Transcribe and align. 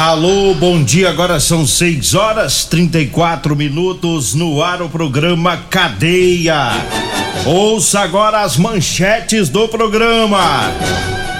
Alô, 0.00 0.54
bom 0.54 0.82
dia. 0.82 1.10
Agora 1.10 1.38
são 1.38 1.66
6 1.66 2.14
horas 2.14 2.64
34 2.64 3.54
minutos 3.54 4.32
no 4.32 4.62
ar 4.62 4.80
o 4.80 4.88
programa 4.88 5.58
Cadeia. 5.68 6.70
Ouça 7.44 8.00
agora 8.00 8.40
as 8.40 8.56
manchetes 8.56 9.50
do 9.50 9.68
programa. 9.68 10.72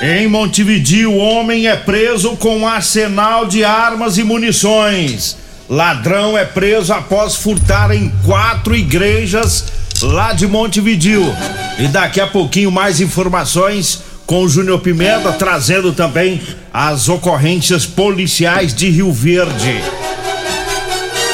Em 0.03 0.29
Montevideo, 0.29 1.17
homem 1.17 1.69
é 1.69 1.75
preso 1.75 2.37
com 2.37 2.69
arsenal 2.69 3.47
de 3.47 3.65
armas 3.65 4.19
e 4.19 4.25
munições. 4.25 5.39
Ladrão 5.67 6.37
é 6.37 6.45
preso 6.45 6.93
após 6.93 7.37
furtar 7.37 7.91
em 7.93 8.11
quatro 8.27 8.77
igrejas 8.77 9.73
lá 10.03 10.35
de 10.35 10.47
Montevideo. 10.47 11.35
E 11.79 11.89
daqui 11.89 12.21
a 12.21 12.27
pouquinho 12.27 12.71
mais 12.71 13.01
informações 13.01 14.10
com 14.31 14.45
o 14.45 14.49
Júnior 14.49 14.79
Pimenta, 14.79 15.33
trazendo 15.33 15.93
também 15.93 16.41
as 16.73 17.09
ocorrências 17.09 17.85
policiais 17.85 18.73
de 18.73 18.89
Rio 18.89 19.13
Verde. 19.13 19.83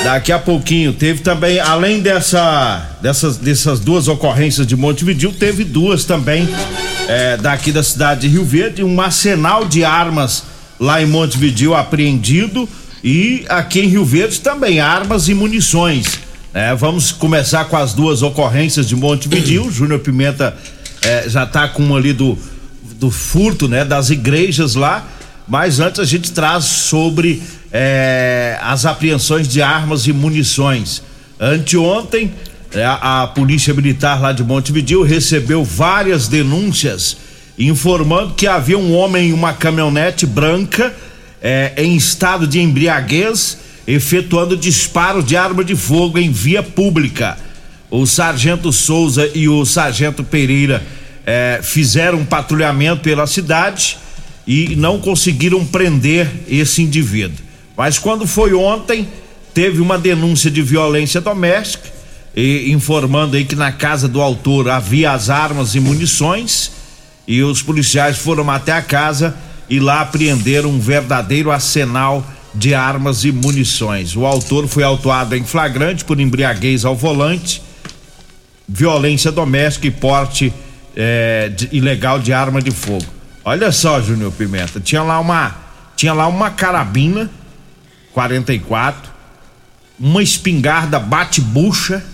Daqui 0.03 0.33
a 0.33 0.39
pouquinho 0.39 0.95
teve 0.95 1.21
também, 1.21 1.61
além 1.61 2.01
dessa, 2.01 2.97
dessas, 3.03 3.37
dessas 3.37 3.81
duas 3.81 4.09
ocorrências 4.09 4.67
de 4.67 4.75
Montevideo, 4.77 5.31
teve 5.31 5.63
duas 5.63 6.07
também 6.07 6.49
é, 7.07 7.37
daqui 7.37 7.71
da 7.71 7.83
cidade 7.83 8.23
de 8.23 8.29
Rio 8.29 8.47
Verde, 8.47 8.83
um 8.83 8.99
arsenal 8.99 9.67
de 9.67 9.85
armas 9.85 10.45
lá 10.81 11.03
em 11.03 11.07
Montevideo 11.07 11.75
apreendido 11.75 12.67
e 13.05 13.45
aqui 13.51 13.81
em 13.81 13.89
Rio 13.89 14.07
Verde 14.07 14.41
também 14.41 14.81
armas 14.81 15.29
e 15.29 15.35
munições. 15.35 16.19
É, 16.55 16.75
vamos 16.75 17.13
começar 17.13 17.67
com 17.67 17.77
as 17.77 17.93
duas 17.93 18.23
ocorrências 18.23 18.89
de 18.89 18.97
Montevideo. 18.97 19.69
Júnior 19.71 20.01
Pimenta 20.01 20.57
é, 21.03 21.29
já 21.29 21.45
está 21.45 21.69
com 21.69 21.83
uma 21.83 21.99
ali 21.99 22.15
do 22.15 22.39
do 22.99 23.11
furto, 23.11 23.69
né, 23.69 23.85
das 23.85 24.11
igrejas 24.11 24.75
lá. 24.75 25.07
Mas 25.49 25.79
antes 25.79 26.01
a 26.01 26.05
gente 26.05 26.33
traz 26.33 26.65
sobre 26.65 27.43
é, 27.73 28.59
as 28.63 28.85
apreensões 28.85 29.47
de 29.47 29.63
armas 29.63 30.07
e 30.07 30.13
munições. 30.13 31.03
Anteontem, 31.39 32.33
é, 32.73 32.85
a, 32.85 33.23
a 33.23 33.27
Polícia 33.29 33.73
Militar 33.73 34.21
lá 34.21 34.33
de 34.33 34.43
Montevideo 34.43 35.03
recebeu 35.03 35.63
várias 35.63 36.27
denúncias 36.27 37.17
informando 37.59 38.35
que 38.35 38.47
havia 38.47 38.79
um 38.79 38.95
homem 38.95 39.31
em 39.31 39.33
uma 39.33 39.53
caminhonete 39.53 40.27
branca 40.27 40.95
é, 41.41 41.73
em 41.77 41.97
estado 41.97 42.47
de 42.47 42.61
embriaguez 42.61 43.59
efetuando 43.87 44.57
disparos 44.57 45.25
de 45.25 45.37
arma 45.37 45.63
de 45.63 45.77
fogo 45.77 46.19
em 46.19 46.31
via 46.31 46.63
pública. 46.63 47.39
O 47.89 48.05
sargento 48.05 48.73
Souza 48.73 49.31
e 49.33 49.49
o 49.49 49.65
sargento 49.65 50.25
Pereira 50.25 50.83
é, 51.27 51.59
fizeram 51.61 52.21
um 52.21 52.25
patrulhamento 52.25 53.03
pela 53.03 53.27
cidade 53.27 53.99
e 54.47 54.77
não 54.77 55.01
conseguiram 55.01 55.67
prender 55.67 56.31
esse 56.49 56.81
indivíduo. 56.81 57.45
Mas 57.77 57.99
quando 57.99 58.27
foi 58.27 58.55
ontem, 58.55 59.09
teve 59.53 59.81
uma 59.81 59.99
denúncia 59.99 60.51
de 60.51 60.63
violência 60.63 61.21
doméstica, 61.21 61.97
e, 62.35 62.71
informando 62.71 63.37
aí 63.37 63.45
que 63.45 63.57
na 63.57 63.73
casa 63.73 64.07
do 64.07 64.23
autor 64.23 64.69
havia 64.69 65.11
as 65.11 65.29
armas 65.29 65.75
e 65.75 65.81
munições, 65.81 66.71
e 67.27 67.43
os 67.43 67.61
policiais 67.61 68.17
foram 68.19 68.49
até 68.49 68.73
a 68.73 68.83
casa 68.83 69.35
e 69.69 69.81
lá 69.81 70.01
apreenderam 70.01 70.71
um 70.71 70.79
verdadeiro 70.79 71.51
arsenal 71.51 72.25
de 72.55 72.73
armas 72.73 73.25
e 73.25 73.33
munições. 73.33 74.15
O 74.15 74.25
autor 74.25 74.69
foi 74.69 74.85
autuado 74.85 75.35
em 75.35 75.43
flagrante 75.43 76.05
por 76.05 76.21
embriaguez 76.21 76.85
ao 76.85 76.95
volante, 76.95 77.61
violência 78.69 79.33
doméstica 79.33 79.89
e 79.89 79.91
porte 79.91 80.53
é, 80.97 81.51
de, 81.51 81.69
ilegal 81.73 82.19
de 82.19 82.33
arma 82.33 82.63
de 82.63 82.71
fogo. 82.71 83.05
Olha 83.45 83.71
só, 83.71 84.01
Júnior 84.01 84.33
Pimenta, 84.33 84.81
tinha 84.81 85.03
lá 85.03 85.21
uma 85.21 85.67
tinha 85.95 86.13
lá 86.13 86.27
uma 86.27 86.51
carabina 86.51 87.31
44, 88.13 89.11
uma 89.99 90.23
espingarda 90.23 90.99
bate-bucha. 90.99 92.05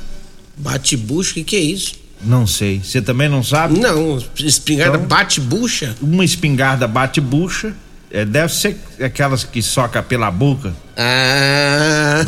Bate-bucha, 0.56 1.30
o 1.30 1.34
que, 1.34 1.44
que 1.44 1.56
é 1.56 1.60
isso? 1.60 1.94
Não 2.20 2.46
sei. 2.46 2.80
Você 2.82 3.02
também 3.02 3.28
não 3.28 3.42
sabe? 3.42 3.78
Não, 3.78 4.18
espingarda 4.36 4.96
então, 4.96 5.08
bate-bucha? 5.08 5.96
Uma 6.00 6.24
espingarda 6.24 6.86
bate-bucha 6.86 7.74
é, 8.12 8.26
deve 8.26 8.52
ser 8.52 8.76
aquelas 9.02 9.42
que 9.42 9.62
soca 9.62 10.02
pela 10.02 10.30
boca. 10.30 10.74
Ah. 10.94 12.22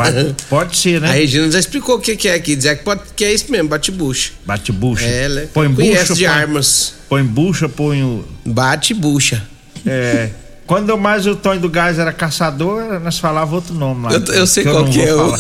Pode 0.49 0.77
ser, 0.79 0.99
né? 0.99 1.11
A 1.11 1.13
Regina 1.13 1.51
já 1.51 1.59
explicou 1.59 1.97
o 1.97 2.01
que, 2.01 2.17
que 2.17 2.27
é 2.27 2.35
aqui. 2.35 2.57
Dizer 2.57 2.79
que, 2.79 2.85
pode, 2.85 3.03
que 3.15 3.23
é 3.23 3.35
isso 3.35 3.53
mesmo, 3.53 3.69
bate-bucha. 3.69 4.33
Bate-bucha. 4.47 5.05
É, 5.05 5.25
ela 5.25 5.49
põe 5.53 5.69
bucha. 5.69 6.15
de 6.15 6.25
põe, 6.25 6.27
armas. 6.27 6.95
Põe 7.07 7.23
bucha, 7.23 7.69
põe 7.69 8.03
o. 8.03 8.25
Bate-bucha. 8.47 9.47
É. 9.85 10.31
Quando 10.67 10.97
mais 10.97 11.27
o 11.27 11.37
Tonho 11.37 11.61
do 11.61 11.69
Gás 11.69 11.99
era 11.99 12.11
caçador, 12.11 12.99
nós 13.01 13.19
falávamos 13.19 13.57
outro 13.57 13.75
nome 13.75 14.05
lá. 14.07 14.15
Eu, 14.15 14.25
eu 14.35 14.47
sei 14.47 14.65
que 14.65 14.71
qual 14.71 14.87
que 14.87 15.03
é. 15.03 15.11
Eu... 15.11 15.35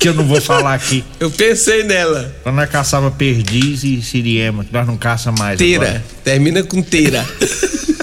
que 0.00 0.08
eu 0.08 0.14
não 0.14 0.24
vou 0.24 0.40
falar 0.40 0.72
aqui. 0.72 1.04
Eu 1.20 1.30
pensei 1.30 1.84
nela. 1.84 2.34
Quando 2.42 2.56
nós 2.56 2.70
caçava 2.70 3.10
perdiz 3.10 3.84
e 3.84 4.00
siriema, 4.00 4.64
que 4.64 4.72
nós 4.72 4.86
não 4.86 4.96
caça 4.96 5.30
mais. 5.30 5.58
Teira. 5.58 5.88
Agora. 5.88 6.04
Termina 6.24 6.62
com 6.62 6.80
teira. 6.80 7.26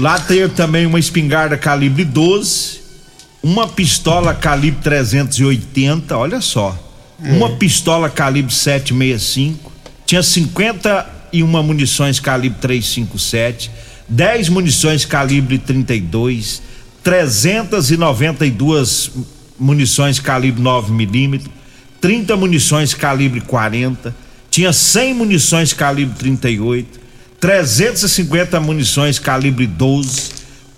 Lá 0.00 0.18
tem 0.18 0.48
também 0.48 0.86
uma 0.86 0.98
espingarda 0.98 1.58
calibre 1.58 2.06
12, 2.06 2.80
uma 3.42 3.68
pistola 3.68 4.32
calibre 4.32 4.80
380, 4.82 6.16
olha 6.16 6.40
só. 6.40 6.70
Hum. 7.22 7.36
Uma 7.36 7.50
pistola 7.50 8.08
calibre 8.08 8.50
765, 8.50 9.70
tinha 10.06 10.22
51 10.22 11.62
munições 11.62 12.18
calibre 12.18 12.58
357, 12.62 13.70
10 14.08 14.48
munições 14.48 15.04
calibre 15.04 15.58
32, 15.58 16.62
392 17.04 19.10
munições 19.58 20.18
calibre 20.18 20.62
9 20.62 20.92
milímetros, 20.92 21.50
30 22.00 22.38
munições 22.38 22.94
calibre 22.94 23.42
40, 23.42 24.16
tinha 24.50 24.72
100 24.72 25.12
munições 25.12 25.74
calibre 25.74 26.18
38, 26.18 26.98
350 27.40 28.60
munições 28.60 29.18
calibre 29.18 29.66
12, 29.66 30.30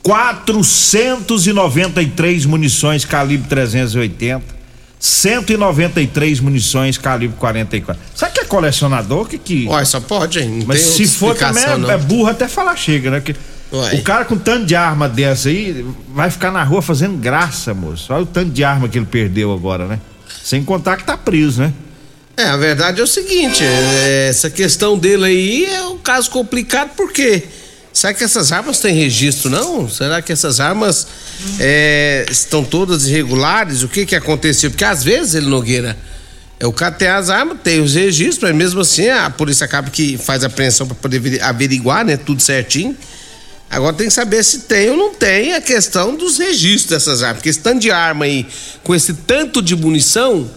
493 0.02 2.46
munições 2.46 3.04
calibre 3.04 3.46
380, 3.48 4.62
193 4.98 6.40
munições 6.40 6.96
calibre 6.96 7.36
44. 7.36 8.02
Sabe 8.14 8.32
que 8.34 8.40
é 8.40 8.44
colecionador 8.44 9.26
que 9.26 9.36
que 9.38 9.66
Ué, 9.68 9.84
só 9.84 10.00
pode, 10.00 10.38
hein? 10.38 10.60
Não 10.60 10.68
Mas 10.68 10.80
se 10.80 11.08
for 11.08 11.36
também 11.36 11.64
é, 11.64 11.92
é, 11.92 11.98
burro 11.98 12.30
até 12.30 12.46
falar 12.46 12.76
chega, 12.76 13.10
né? 13.10 13.20
Que 13.20 13.34
o 13.72 14.02
cara 14.02 14.24
com 14.24 14.36
tanto 14.36 14.66
de 14.66 14.76
arma 14.76 15.08
dessa 15.08 15.48
aí 15.48 15.84
vai 16.14 16.30
ficar 16.30 16.52
na 16.52 16.62
rua 16.62 16.82
fazendo 16.82 17.16
graça, 17.16 17.74
moço. 17.74 18.12
Olha 18.12 18.22
o 18.22 18.26
tanto 18.26 18.50
de 18.50 18.62
arma 18.62 18.88
que 18.88 18.98
ele 18.98 19.06
perdeu 19.06 19.52
agora, 19.52 19.86
né? 19.86 19.98
Sem 20.44 20.62
contar 20.62 20.96
que 20.96 21.04
tá 21.04 21.16
preso, 21.16 21.62
né? 21.62 21.72
É, 22.36 22.44
a 22.44 22.56
verdade 22.56 23.00
é 23.00 23.04
o 23.04 23.06
seguinte, 23.06 23.62
é, 23.62 24.28
essa 24.30 24.48
questão 24.48 24.98
dele 24.98 25.24
aí 25.24 25.64
é 25.66 25.82
um 25.82 25.98
caso 25.98 26.30
complicado 26.30 26.92
porque 26.96 27.42
será 27.92 28.14
que 28.14 28.24
essas 28.24 28.52
armas 28.52 28.80
têm 28.80 28.94
registro 28.94 29.50
não? 29.50 29.86
Será 29.86 30.22
que 30.22 30.32
essas 30.32 30.58
armas 30.58 31.06
é, 31.60 32.24
estão 32.30 32.64
todas 32.64 33.06
irregulares? 33.06 33.82
O 33.82 33.88
que 33.88 34.06
que 34.06 34.16
aconteceu? 34.16 34.70
Porque 34.70 34.84
às 34.84 35.04
vezes 35.04 35.34
ele 35.34 35.46
Nogueira 35.46 35.94
É, 36.58 36.66
o 36.66 36.72
cara 36.72 36.92
tem 36.92 37.08
as 37.08 37.28
armas, 37.28 37.58
tem 37.62 37.82
os 37.82 37.94
registros, 37.94 38.48
mas 38.48 38.56
mesmo 38.56 38.80
assim 38.80 39.10
a 39.10 39.28
polícia 39.28 39.66
acaba 39.66 39.90
que 39.90 40.16
faz 40.16 40.42
a 40.42 40.46
apreensão 40.46 40.86
para 40.86 40.96
poder 40.96 41.42
averiguar, 41.42 42.02
né? 42.02 42.16
Tudo 42.16 42.40
certinho. 42.40 42.96
Agora 43.68 43.94
tem 43.94 44.06
que 44.06 44.12
saber 44.14 44.42
se 44.42 44.60
tem 44.60 44.88
ou 44.90 44.96
não 44.96 45.14
tem 45.14 45.52
a 45.54 45.60
questão 45.60 46.14
dos 46.14 46.38
registros 46.38 46.90
dessas 46.90 47.22
armas. 47.22 47.38
Porque 47.38 47.50
esse 47.50 47.60
tanto 47.60 47.80
de 47.80 47.90
arma 47.90 48.24
aí, 48.24 48.46
com 48.82 48.94
esse 48.94 49.12
tanto 49.12 49.60
de 49.60 49.74
munição, 49.76 50.48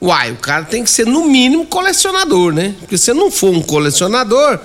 uai, 0.00 0.32
o 0.32 0.36
cara 0.36 0.64
tem 0.64 0.82
que 0.82 0.90
ser 0.90 1.06
no 1.06 1.26
mínimo 1.26 1.66
colecionador, 1.66 2.52
né? 2.52 2.74
Porque 2.80 2.96
se 2.96 3.12
não 3.12 3.30
for 3.30 3.50
um 3.50 3.62
colecionador, 3.62 4.58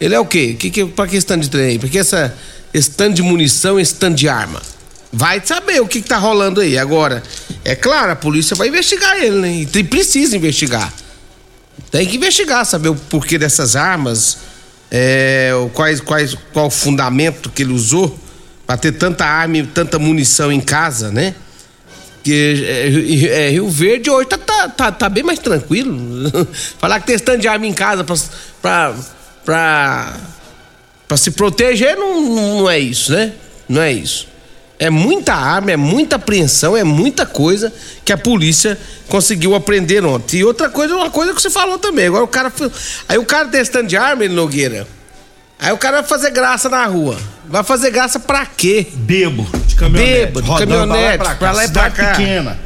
ele 0.00 0.14
é 0.14 0.20
o 0.20 0.26
quê? 0.26 0.54
Que, 0.58 0.70
que, 0.70 0.84
pra 0.86 1.06
que 1.06 1.20
tanto 1.22 1.42
de 1.42 1.50
trem? 1.50 1.78
Pra 1.78 1.88
que 1.88 1.98
essa, 1.98 2.36
esse 2.72 2.90
de 3.10 3.22
munição, 3.22 3.78
esse 3.78 3.94
tanto 3.94 4.16
de 4.16 4.28
arma? 4.28 4.60
Vai 5.12 5.42
saber 5.44 5.80
o 5.80 5.86
que, 5.86 6.00
que 6.02 6.08
tá 6.08 6.18
rolando 6.18 6.60
aí. 6.60 6.78
Agora, 6.78 7.22
é 7.64 7.74
claro, 7.74 8.12
a 8.12 8.16
polícia 8.16 8.56
vai 8.56 8.68
investigar 8.68 9.16
ele, 9.22 9.36
né? 9.36 9.52
E 9.74 9.84
precisa 9.84 10.36
investigar. 10.36 10.92
Tem 11.90 12.06
que 12.06 12.16
investigar, 12.16 12.64
saber 12.64 12.88
o 12.88 12.94
porquê 12.94 13.38
dessas 13.38 13.76
armas 13.76 14.38
é, 14.90 15.52
quais, 15.72 16.00
quais, 16.00 16.36
qual 16.52 16.66
o 16.66 16.70
fundamento 16.70 17.48
que 17.48 17.62
ele 17.62 17.72
usou 17.72 18.18
para 18.66 18.76
ter 18.76 18.92
tanta 18.92 19.24
arma 19.24 19.56
e 19.56 19.66
tanta 19.66 19.98
munição 19.98 20.52
em 20.52 20.60
casa, 20.60 21.10
né? 21.10 21.34
Que 22.22 22.64
é, 23.28 23.46
é, 23.46 23.50
Rio 23.50 23.68
Verde 23.68 24.10
hoje 24.10 24.28
tá, 24.28 24.38
tá, 24.38 24.68
tá, 24.68 24.92
tá, 24.92 25.08
bem 25.08 25.24
mais 25.24 25.38
tranquilo. 25.38 25.96
Falar 26.78 27.00
que 27.00 27.18
tem 27.18 27.38
de 27.38 27.48
arma 27.48 27.66
em 27.66 27.72
casa 27.72 28.04
pra, 28.04 28.16
pra, 28.60 28.94
pra, 29.44 30.16
pra 31.08 31.16
se 31.16 31.32
proteger 31.32 31.96
não, 31.96 32.20
não 32.58 32.70
é 32.70 32.78
isso, 32.78 33.12
né? 33.12 33.32
Não 33.68 33.82
é 33.82 33.92
isso. 33.92 34.28
É 34.78 34.90
muita 34.90 35.32
arma, 35.34 35.70
é 35.70 35.76
muita 35.76 36.16
apreensão, 36.16 36.76
é 36.76 36.82
muita 36.82 37.24
coisa 37.24 37.72
que 38.04 38.12
a 38.12 38.18
polícia 38.18 38.76
conseguiu 39.08 39.54
aprender 39.54 40.04
ontem. 40.04 40.38
E 40.38 40.44
outra 40.44 40.68
coisa, 40.68 40.96
uma 40.96 41.10
coisa 41.10 41.32
que 41.32 41.40
você 41.40 41.50
falou 41.50 41.78
também. 41.78 42.06
Agora 42.06 42.24
o 42.24 42.28
cara. 42.28 42.52
Aí 43.08 43.16
o 43.16 43.24
cara 43.24 43.46
testando 43.48 43.86
de 43.86 43.96
arma, 43.96 44.24
ele 44.24 44.34
Nogueira. 44.34 44.86
Aí 45.58 45.72
o 45.72 45.78
cara 45.78 46.00
vai 46.00 46.08
fazer 46.08 46.30
graça 46.30 46.68
na 46.68 46.84
rua. 46.86 47.16
Vai 47.48 47.62
fazer 47.62 47.92
graça 47.92 48.18
pra 48.18 48.44
quê? 48.44 48.84
Bebo, 48.92 49.46
caminhonete. 49.82 50.26
Bebo, 50.26 50.42
de 50.42 50.48
caminhonete, 50.48 51.18
pra 51.18 51.28
lá, 51.28 51.34
pra 51.34 51.52
lá 51.52 51.64
e 51.64 51.68
pra 51.68 51.90
cá. 51.90 52.10
pequena. 52.12 52.58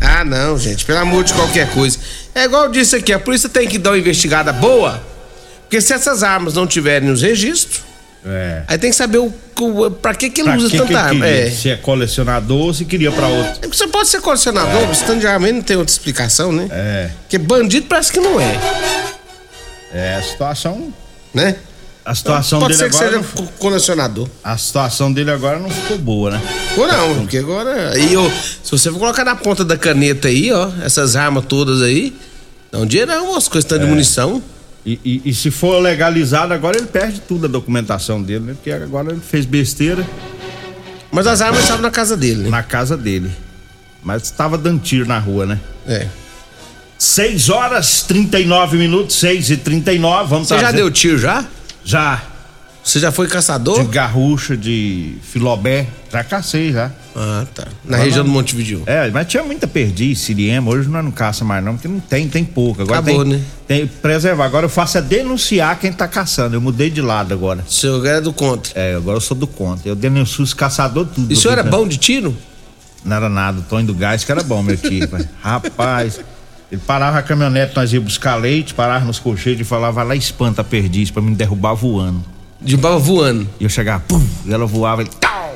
Ah, 0.00 0.24
não, 0.24 0.58
gente, 0.58 0.84
pelo 0.84 0.98
amor 0.98 1.24
de 1.24 1.32
qualquer 1.32 1.70
coisa. 1.70 1.98
É 2.34 2.44
igual 2.44 2.64
eu 2.64 2.70
disse 2.70 2.96
aqui, 2.96 3.12
a 3.12 3.18
polícia 3.18 3.48
tem 3.48 3.68
que 3.68 3.78
dar 3.78 3.90
uma 3.90 3.98
investigada 3.98 4.52
boa, 4.52 5.02
porque 5.62 5.80
se 5.80 5.92
essas 5.92 6.22
armas 6.22 6.54
não 6.54 6.66
tiverem 6.66 7.08
os 7.10 7.22
registros, 7.22 7.82
é. 8.26 8.62
Aí 8.66 8.78
tem 8.78 8.90
que 8.90 8.96
saber 8.96 9.18
o, 9.18 9.32
o 9.60 9.90
pra 9.90 10.14
que 10.14 10.30
que 10.30 10.40
ele 10.40 10.48
pra 10.48 10.56
usa 10.56 10.70
que 10.70 10.78
tanta 10.78 10.88
que 10.88 10.96
arma. 10.96 11.26
É. 11.26 11.50
Se 11.50 11.68
é 11.68 11.76
colecionador 11.76 12.58
ou 12.58 12.74
se 12.74 12.84
queria 12.86 13.12
pra 13.12 13.26
outro. 13.26 13.58
É 13.60 13.68
você 13.68 13.86
pode 13.86 14.08
ser 14.08 14.20
colecionador, 14.22 14.88
é. 14.88 14.90
esse 14.90 15.04
tanto 15.04 15.20
de 15.20 15.26
arma 15.26 15.46
aí 15.46 15.52
não 15.52 15.60
tem 15.60 15.76
outra 15.76 15.92
explicação, 15.92 16.50
né? 16.50 16.66
É. 16.70 17.10
Porque 17.20 17.36
bandido 17.36 17.86
parece 17.86 18.10
que 18.10 18.20
não 18.20 18.40
é. 18.40 18.58
É, 19.92 20.14
a 20.14 20.22
situação. 20.22 20.92
Né? 21.34 21.56
A 22.04 22.14
situação 22.14 22.60
pode 22.60 22.76
dele 22.76 22.92
ser 22.92 23.04
agora. 23.04 23.22
Que 23.22 23.36
seja 23.36 23.52
colecionador. 23.58 24.28
A 24.42 24.58
situação 24.58 25.10
dele 25.10 25.30
agora 25.30 25.58
não 25.58 25.70
ficou 25.70 25.96
boa, 25.96 26.32
né? 26.32 26.42
Ficou 26.68 26.86
não, 26.86 27.20
porque 27.20 27.38
agora. 27.38 27.92
Aí, 27.92 28.14
ó, 28.14 28.28
se 28.28 28.70
você 28.70 28.90
for 28.90 28.98
colocar 28.98 29.24
na 29.24 29.34
ponta 29.34 29.64
da 29.64 29.76
caneta 29.78 30.28
aí, 30.28 30.52
ó, 30.52 30.70
essas 30.82 31.16
armas 31.16 31.46
todas 31.46 31.80
aí, 31.80 32.14
dá 32.70 32.78
um 32.78 32.86
dinheirão, 32.86 33.34
as 33.36 33.48
coisas 33.48 33.68
de 33.78 33.86
munição. 33.86 34.42
E, 34.84 35.00
e, 35.02 35.22
e, 35.24 35.34
se 35.34 35.50
for 35.50 35.80
legalizado, 35.80 36.52
agora 36.52 36.76
ele 36.76 36.86
perde 36.86 37.20
tudo 37.20 37.46
a 37.46 37.48
documentação 37.48 38.22
dele, 38.22 38.44
né? 38.44 38.52
Porque 38.52 38.70
agora 38.70 39.12
ele 39.12 39.20
fez 39.20 39.46
besteira. 39.46 40.06
Mas 41.10 41.26
as 41.26 41.40
armas 41.40 41.62
estavam 41.62 41.80
na 41.80 41.90
casa 41.90 42.14
dele, 42.18 42.42
né? 42.42 42.50
Na 42.50 42.62
casa 42.62 42.94
dele. 42.94 43.30
Mas 44.02 44.24
estava 44.24 44.58
dando 44.58 44.82
tiro 44.82 45.06
na 45.06 45.18
rua, 45.18 45.46
né? 45.46 45.58
É. 45.86 46.06
6 46.98 47.48
horas 47.48 48.02
39 48.02 48.76
minutos, 48.76 49.16
6 49.16 49.50
e 49.50 49.56
39 49.56 50.28
vamos 50.28 50.48
Você 50.48 50.58
já 50.58 50.70
deu 50.70 50.90
tiro 50.90 51.18
já? 51.18 51.46
Já. 51.84 52.22
Você 52.82 53.00
já 53.00 53.10
foi 53.10 53.28
caçador? 53.28 53.82
De 53.82 53.88
garrucha, 53.88 54.56
de 54.56 55.16
filobé. 55.22 55.86
Já 56.12 56.22
cacei 56.22 56.70
já. 56.70 56.90
Ah, 57.16 57.46
tá. 57.54 57.66
Na 57.84 57.96
região 57.96 58.24
não... 58.24 58.30
do 58.30 58.30
Montevideo. 58.32 58.82
É, 58.84 59.10
mas 59.10 59.26
tinha 59.26 59.42
muita 59.42 59.66
perdiz, 59.66 60.18
siriema. 60.18 60.70
Hoje 60.70 60.88
é, 60.88 61.02
não 61.02 61.10
caça 61.10 61.44
mais 61.44 61.64
não, 61.64 61.74
porque 61.74 61.88
não 61.88 62.00
tem, 62.00 62.28
tem 62.28 62.44
pouco. 62.44 62.82
Agora 62.82 63.00
Acabou, 63.00 63.24
tem, 63.24 63.34
né? 63.34 63.42
Tem 63.66 63.86
preservar. 63.86 64.44
Agora 64.44 64.66
eu 64.66 64.70
faço 64.70 64.98
é 64.98 65.02
denunciar 65.02 65.78
quem 65.78 65.92
tá 65.92 66.06
caçando. 66.06 66.56
Eu 66.56 66.60
mudei 66.60 66.90
de 66.90 67.00
lado 67.00 67.32
agora. 67.32 67.64
O 67.66 67.72
senhor 67.72 68.04
é 68.04 68.20
do 68.20 68.32
contra? 68.32 68.78
É, 68.78 68.96
agora 68.96 69.16
eu 69.16 69.20
sou 69.20 69.36
do 69.36 69.46
contra. 69.46 69.88
Eu 69.88 69.94
denuncio 69.94 70.44
os 70.44 70.52
caçadores 70.52 71.10
tudo. 71.14 71.32
E 71.32 71.34
o 71.34 71.36
senhor 71.36 71.54
era 71.54 71.62
bom 71.62 71.88
de 71.88 71.96
tiro? 71.96 72.36
Não 73.02 73.16
era 73.16 73.28
nada. 73.30 73.60
O 73.60 73.62
Tonho 73.62 73.86
do 73.86 73.94
Gás 73.94 74.24
que 74.24 74.32
era 74.32 74.42
bom, 74.42 74.62
meu 74.62 74.76
tio. 74.76 75.08
Rapaz... 75.40 76.20
Ele 76.74 76.82
parava 76.84 77.20
a 77.20 77.22
caminhonete, 77.22 77.76
nós 77.76 77.92
ia 77.92 78.00
buscar 78.00 78.34
leite, 78.34 78.74
parava 78.74 79.04
nos 79.04 79.20
colchetes 79.20 79.60
e 79.60 79.64
falava, 79.64 79.92
vai 79.92 80.06
lá 80.06 80.16
espanta 80.16 80.62
a 80.62 80.64
perdiz 80.64 81.08
pra 81.08 81.22
me 81.22 81.32
derrubar 81.32 81.72
voando. 81.74 82.20
Derrubava 82.60 82.98
voando? 82.98 83.48
E 83.60 83.64
eu 83.64 83.70
chegava, 83.70 84.02
pum, 84.08 84.20
e 84.44 84.52
ela 84.52 84.66
voava 84.66 85.02
e 85.02 85.06
tal. 85.06 85.54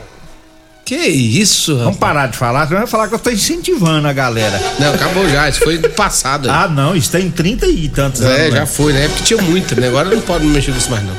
Que 0.85 0.94
isso, 0.94 1.73
rapaz? 1.73 1.85
Vamos 1.85 1.99
parar 1.99 2.26
de 2.29 2.37
falar, 2.37 2.69
senão 2.69 2.79
vai 2.79 2.87
falar 2.87 3.09
que 3.09 3.15
eu 3.15 3.19
tô 3.19 3.31
incentivando 3.31 4.06
a 4.06 4.12
galera. 4.12 4.62
Não, 4.79 4.94
acabou 4.94 5.29
já, 5.29 5.49
isso 5.49 5.61
foi 5.61 5.76
passado. 5.88 6.49
Aí. 6.49 6.56
Ah, 6.56 6.69
não, 6.69 6.94
isso 6.94 7.11
tem 7.11 7.29
30 7.29 7.67
e 7.67 7.88
tantos 7.88 8.20
é, 8.20 8.26
anos. 8.26 8.38
É, 8.38 8.50
já 8.50 8.61
né? 8.61 8.67
foi, 8.67 8.93
né? 8.93 9.09
Porque 9.09 9.25
tinha 9.25 9.43
muito, 9.43 9.79
né? 9.81 9.88
Agora 9.88 10.09
não 10.09 10.20
pode 10.20 10.47
mexer 10.47 10.70
com 10.70 10.79
isso 10.79 10.91
mais, 10.91 11.03
não. 11.03 11.17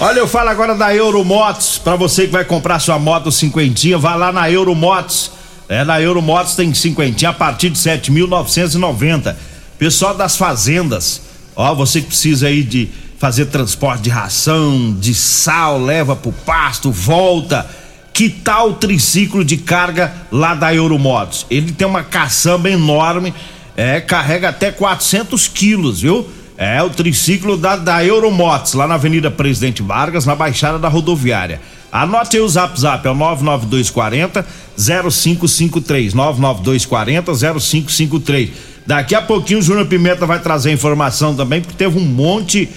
Olha, 0.00 0.18
eu 0.18 0.26
falo 0.26 0.48
agora 0.48 0.74
da 0.74 0.92
Euromotos, 0.92 1.78
para 1.78 1.94
você 1.94 2.26
que 2.26 2.32
vai 2.32 2.44
comprar 2.44 2.80
sua 2.80 2.98
moto 2.98 3.30
cinquentinha, 3.30 3.96
vá 3.96 4.16
lá 4.16 4.32
na 4.32 4.50
Euromotos 4.50 5.30
é, 5.70 5.84
na 5.84 6.02
Euromotos 6.02 6.56
tem 6.56 6.74
cinquentinha 6.74 7.30
a 7.30 7.32
partir 7.32 7.70
de 7.70 7.78
7.990. 7.78 9.36
Pessoal 9.78 10.16
das 10.16 10.36
fazendas, 10.36 11.22
ó, 11.54 11.72
você 11.76 12.00
que 12.00 12.08
precisa 12.08 12.48
aí 12.48 12.64
de 12.64 12.88
fazer 13.20 13.46
transporte 13.46 14.02
de 14.02 14.10
ração, 14.10 14.92
de 14.98 15.14
sal, 15.14 15.80
leva 15.80 16.16
pro 16.16 16.32
pasto, 16.32 16.90
volta. 16.90 17.64
Que 18.12 18.28
tal 18.28 18.70
o 18.70 18.74
triciclo 18.74 19.44
de 19.44 19.58
carga 19.58 20.12
lá 20.32 20.56
da 20.56 20.74
Euromotos? 20.74 21.46
Ele 21.48 21.70
tem 21.70 21.86
uma 21.86 22.02
caçamba 22.02 22.68
enorme, 22.68 23.32
é, 23.76 24.00
carrega 24.00 24.48
até 24.48 24.72
400 24.72 25.46
quilos, 25.46 26.00
viu? 26.00 26.28
É 26.58 26.82
o 26.82 26.90
triciclo 26.90 27.56
da, 27.56 27.76
da 27.76 28.04
Euromotos, 28.04 28.74
lá 28.74 28.88
na 28.88 28.96
Avenida 28.96 29.30
Presidente 29.30 29.82
Vargas, 29.82 30.26
na 30.26 30.34
Baixada 30.34 30.80
da 30.80 30.88
Rodoviária. 30.88 31.60
Anote 31.92 32.36
aí 32.36 32.42
o 32.42 32.48
zap 32.48 32.78
zap, 32.80 33.06
é 33.06 33.10
o 33.10 33.14
99240 33.14 34.46
0553. 34.76 36.14
99240 36.14 37.32
0553. 37.60 38.50
Daqui 38.86 39.14
a 39.14 39.22
pouquinho 39.22 39.58
o 39.58 39.62
Júnior 39.62 39.86
Pimenta 39.86 40.26
vai 40.26 40.40
trazer 40.40 40.72
informação 40.72 41.34
também, 41.34 41.60
porque 41.60 41.76
teve 41.76 41.98
um 41.98 42.04
monte 42.04 42.68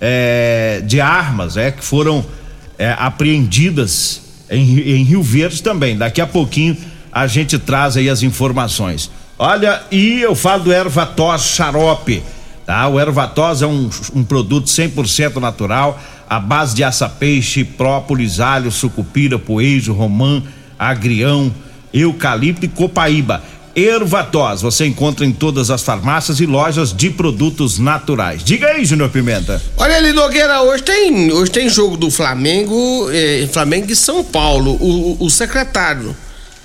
é, 0.00 0.82
de 0.84 1.00
armas 1.00 1.56
é, 1.56 1.70
que 1.70 1.84
foram 1.84 2.24
é, 2.78 2.94
apreendidas 2.98 4.22
em, 4.50 4.78
em 4.80 5.04
Rio 5.04 5.22
Verde 5.22 5.62
também. 5.62 5.96
Daqui 5.96 6.20
a 6.20 6.26
pouquinho 6.26 6.76
a 7.12 7.26
gente 7.26 7.58
traz 7.58 7.96
aí 7.96 8.08
as 8.08 8.22
informações. 8.22 9.10
Olha, 9.38 9.82
e 9.90 10.20
eu 10.20 10.34
falo 10.34 10.64
do 10.64 10.72
Ervatos 10.72 11.42
xarope, 11.42 12.22
tá? 12.64 12.88
O 12.88 12.98
Ervatos 12.98 13.62
é 13.62 13.66
um, 13.66 13.90
um 14.14 14.24
produto 14.24 14.66
100% 14.66 15.36
natural 15.36 16.00
a 16.32 16.40
base 16.40 16.74
de 16.74 16.82
aça-peixe, 16.82 17.62
própolis, 17.62 18.40
alho, 18.40 18.72
sucupira, 18.72 19.38
poejo, 19.38 19.92
romã, 19.92 20.42
agrião, 20.78 21.54
eucalipto 21.92 22.64
e 22.64 22.68
copaíba. 22.68 23.42
Ervatós, 23.76 24.62
você 24.62 24.86
encontra 24.86 25.26
em 25.26 25.32
todas 25.32 25.70
as 25.70 25.82
farmácias 25.82 26.40
e 26.40 26.46
lojas 26.46 26.90
de 26.90 27.10
produtos 27.10 27.78
naturais. 27.78 28.42
Diga 28.42 28.68
aí, 28.68 28.82
Júnior 28.82 29.10
Pimenta. 29.10 29.60
Olha 29.76 29.94
ali, 29.94 30.14
Nogueira, 30.14 30.62
hoje 30.62 30.82
tem, 30.82 31.30
hoje 31.30 31.50
tem 31.50 31.68
jogo 31.68 31.98
do 31.98 32.10
Flamengo, 32.10 33.10
eh, 33.12 33.46
Flamengo 33.52 33.92
e 33.92 33.96
São 33.96 34.24
Paulo. 34.24 34.78
O, 34.80 35.26
o 35.26 35.28
secretário 35.28 36.16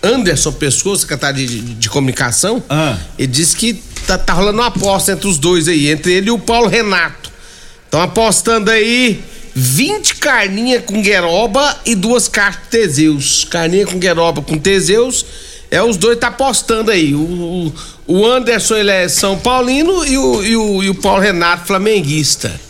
Anderson 0.01 0.53
Pessoa, 0.53 0.97
secretário 0.97 1.45
de, 1.45 1.45
de, 1.45 1.73
de 1.73 1.89
comunicação, 1.89 2.63
ah. 2.69 2.95
ele 3.19 3.27
disse 3.27 3.53
que 3.53 3.73
tá, 4.05 4.17
tá 4.17 4.31
rolando 4.31 4.59
uma 4.59 4.67
aposta 4.67 5.11
entre 5.11 5.27
os 5.27 5.37
dois 5.37 5.67
aí, 5.67 5.89
entre 5.89 6.13
ele 6.13 6.29
e 6.29 6.31
o 6.31 6.39
Paulo 6.39 6.69
Renato. 6.69 7.29
Estão 7.83 8.01
apostando 8.01 8.71
aí 8.71 9.21
20 9.59 10.17
carninha 10.17 10.79
com 10.79 11.01
gueroba 11.01 11.75
e 11.83 11.95
duas 11.95 12.27
caixas 12.27 12.61
de 12.61 12.69
Teseus. 12.69 13.43
Carninha 13.45 13.87
com 13.87 13.97
gueroba 13.97 14.39
com 14.39 14.55
Teseus. 14.55 15.25
É 15.71 15.81
os 15.81 15.97
dois 15.97 16.19
tá 16.19 16.27
apostando 16.27 16.91
aí. 16.91 17.15
O, 17.15 17.73
o, 18.05 18.25
Anderson 18.27 18.75
ele 18.75 18.91
é 18.91 19.09
São 19.09 19.35
Paulino 19.39 20.05
e 20.05 20.15
o, 20.15 20.43
e 20.43 20.55
o, 20.55 20.83
e 20.83 20.89
o 20.91 20.95
Paulo 20.95 21.23
Renato 21.23 21.65
flamenguista. 21.65 22.61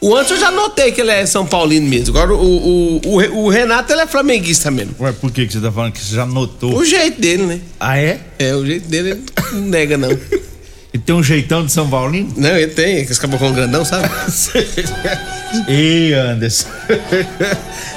O 0.00 0.16
Anderson 0.16 0.36
eu 0.36 0.40
já 0.40 0.50
notei 0.50 0.90
que 0.90 1.02
ele 1.02 1.10
é 1.10 1.26
São 1.26 1.44
Paulino 1.44 1.86
mesmo. 1.86 2.16
Agora 2.16 2.34
o, 2.34 2.46
o, 2.46 3.00
o, 3.04 3.44
o 3.44 3.48
Renato 3.50 3.92
ele 3.92 4.00
é 4.00 4.06
flamenguista 4.06 4.70
mesmo. 4.70 4.94
Ué, 5.00 5.12
por 5.12 5.30
que, 5.30 5.46
que 5.46 5.52
você 5.52 5.60
tá 5.60 5.70
falando 5.70 5.92
que 5.92 6.00
você 6.00 6.16
já 6.16 6.24
notou? 6.24 6.78
O 6.78 6.82
jeito 6.82 7.20
dele, 7.20 7.42
né? 7.42 7.60
Ah, 7.78 7.98
é? 7.98 8.20
É, 8.38 8.54
o 8.54 8.64
jeito 8.64 8.88
dele 8.88 9.10
ele 9.10 9.22
não 9.52 9.60
nega, 9.60 9.98
não. 9.98 10.08
Ele 11.00 11.06
tem 11.06 11.14
um 11.14 11.22
jeitão 11.22 11.64
de 11.64 11.72
São 11.72 11.88
Paulino? 11.88 12.30
Não, 12.36 12.50
ele 12.50 12.66
tem, 12.72 13.06
que 13.06 13.10
esse 13.12 13.18
cabocão 13.18 13.52
grandão, 13.54 13.82
sabe? 13.86 14.06
Ei, 15.66 16.12
Anderson. 16.12 16.68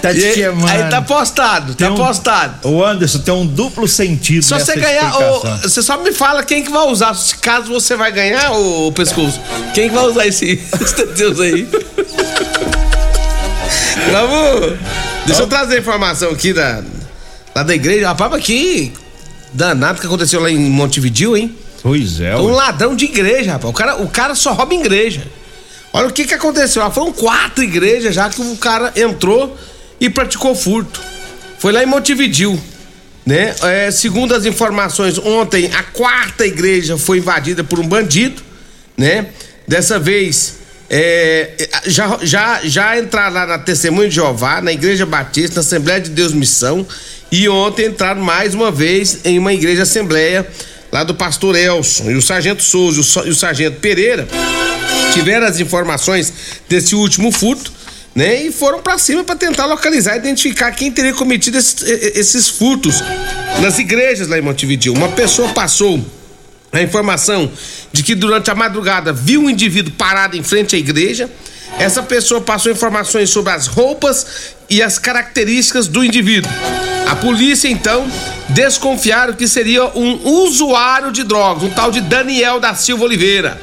tá 0.02 0.14
te 0.14 0.32
queimando. 0.34 0.68
aí 0.68 0.90
tá 0.90 1.02
postado, 1.02 1.76
Tem 1.76 1.88
tá 1.88 1.94
um- 1.94 1.98
postado. 1.98 2.70
O 2.70 2.84
Anderson 2.84 3.20
tem 3.20 3.34
um 3.34 3.46
duplo 3.46 3.88
sentido. 3.90 4.42
Só 4.44 4.58
você 4.58 4.78
ganhar, 4.78 5.14
ô, 5.18 5.40
você 5.62 5.84
só 5.84 6.02
me 6.02 6.14
fala 6.14 6.44
quem 6.44 6.64
que 6.64 6.72
vai 6.72 6.88
usar. 6.88 7.14
Caso 7.42 7.68
você 7.74 7.98
vai 7.98 8.12
ganhar, 8.12 8.52
ô, 8.54 8.90
pescoço, 8.94 9.40
quem 9.74 9.90
que 9.90 9.96
vai 9.96 10.06
usar 10.06 10.26
esse, 10.26 10.52
esse 10.82 11.06
Deus 11.08 11.40
aí? 11.42 11.68
Vamos. 14.12 14.80
Deixa 15.26 15.42
eu 15.42 15.48
trazer 15.48 15.76
a 15.76 15.80
informação 15.80 16.32
aqui 16.32 16.54
da, 16.54 16.82
lá 17.54 17.64
da 17.64 17.76
igreja. 17.76 18.08
Rapaz, 18.08 18.32
mas 18.32 18.44
que 18.44 18.94
danado 19.52 20.00
que 20.00 20.06
aconteceu 20.08 20.40
lá 20.42 20.50
em 20.50 20.58
Montevideo, 20.58 21.36
hein? 21.36 21.54
Pois 21.84 22.22
é, 22.22 22.34
Um 22.38 22.48
ladrão 22.48 22.96
de 22.96 23.04
igreja, 23.04 23.52
rapaz. 23.52 23.70
O 23.70 23.76
cara, 23.76 24.02
o 24.02 24.08
cara 24.08 24.34
só 24.34 24.54
rouba 24.54 24.74
igreja. 24.74 25.28
Olha 25.92 26.08
o 26.08 26.14
que 26.14 26.24
que 26.24 26.34
aconteceu. 26.34 26.82
lá. 26.82 26.90
Foram 26.90 27.12
quatro 27.12 27.62
igrejas 27.62 28.16
já 28.16 28.30
que 28.30 28.42
o 28.42 28.56
cara 28.56 28.94
entrou 28.96 29.56
e 30.00 30.10
praticou 30.10 30.56
furto. 30.56 31.02
Foi 31.60 31.74
lá 31.74 31.84
em 31.84 31.86
Montevideo, 31.86 32.60
né? 33.26 33.54
É, 33.62 33.92
segundo 33.92 34.34
as 34.34 34.46
informações, 34.46 35.18
ontem 35.18 35.70
a 35.74 35.84
quarta 35.84 36.46
igreja 36.46 36.98
foi 36.98 37.18
invadida 37.18 37.64
por 37.64 37.80
um 37.80 37.88
bandido, 37.88 38.42
né? 38.98 39.28
Dessa 39.68 40.00
vez 40.00 40.56
é, 40.90 41.52
já, 41.86 42.20
já, 42.22 42.62
já 42.64 43.00
entraram 43.00 43.34
lá 43.34 43.46
na 43.46 43.60
Testemunha 43.60 44.08
de 44.08 44.16
Jeová, 44.16 44.62
na 44.62 44.72
Igreja 44.72 45.06
Batista, 45.06 45.56
na 45.56 45.62
Assembleia 45.62 46.00
de 46.00 46.10
Deus 46.10 46.34
Missão, 46.34 46.86
e 47.32 47.48
ontem 47.50 47.88
entraram 47.88 48.22
mais 48.22 48.54
uma 48.54 48.72
vez 48.72 49.20
em 49.26 49.40
uma 49.40 49.54
igreja 49.54 49.84
Assembleia 49.84 50.48
lá 50.94 51.04
do 51.04 51.16
pastor 51.16 51.56
Elson. 51.56 52.12
E 52.12 52.16
o 52.16 52.22
Sargento 52.22 52.62
Souza 52.62 52.98
e 53.00 53.02
o 53.02 53.04
Sa- 53.04 53.22
o 53.24 53.34
Sargento 53.34 53.80
Pereira 53.80 54.28
tiveram 55.12 55.48
as 55.48 55.60
informações 55.60 56.32
desse 56.70 56.94
último 56.94 57.32
furto, 57.32 57.74
né? 58.14 58.44
E 58.44 58.52
foram 58.52 58.80
pra 58.80 59.00
cima 59.00 59.24
pra 59.24 59.36
tentar 59.36 59.66
localizar 59.66 60.16
e 60.16 60.20
identificar 60.20 60.72
quem 60.72 60.92
teria 60.92 61.14
cometido 61.14 61.58
esses, 61.58 61.82
esses 61.82 62.48
furtos 62.48 63.02
nas 63.60 63.80
igrejas 63.80 64.28
lá 64.28 64.38
em 64.38 64.42
Montevideo. 64.42 64.94
Uma 64.94 65.10
pessoa 65.10 65.50
passou 65.50 66.00
a 66.72 66.80
informação 66.80 67.52
de 67.92 68.04
que 68.04 68.14
durante 68.14 68.52
a 68.52 68.56
madrugada 68.56 69.12
viu 69.12 69.42
um 69.42 69.50
indivíduo 69.50 69.92
parado 69.98 70.38
em 70.38 70.44
frente 70.44 70.76
à 70.76 70.80
igreja. 70.80 71.28
Essa 71.80 72.04
pessoa 72.04 72.42
passou 72.42 72.72
informações 72.72 73.30
sobre 73.30 73.52
as 73.52 73.68
roupas 73.68 74.26
e 74.70 74.82
as 74.82 74.98
características 74.98 75.88
do 75.88 76.04
indivíduo. 76.04 76.52
A 77.08 77.16
polícia 77.16 77.68
então 77.68 78.08
desconfiaram 78.50 79.34
que 79.34 79.48
seria 79.48 79.86
um 79.96 80.20
usuário 80.44 81.12
de 81.12 81.24
drogas, 81.24 81.64
um 81.64 81.70
tal 81.70 81.92
de 81.92 82.02
Daniel 82.02 82.60
da 82.60 82.74
Silva 82.74 83.04
Oliveira. 83.04 83.60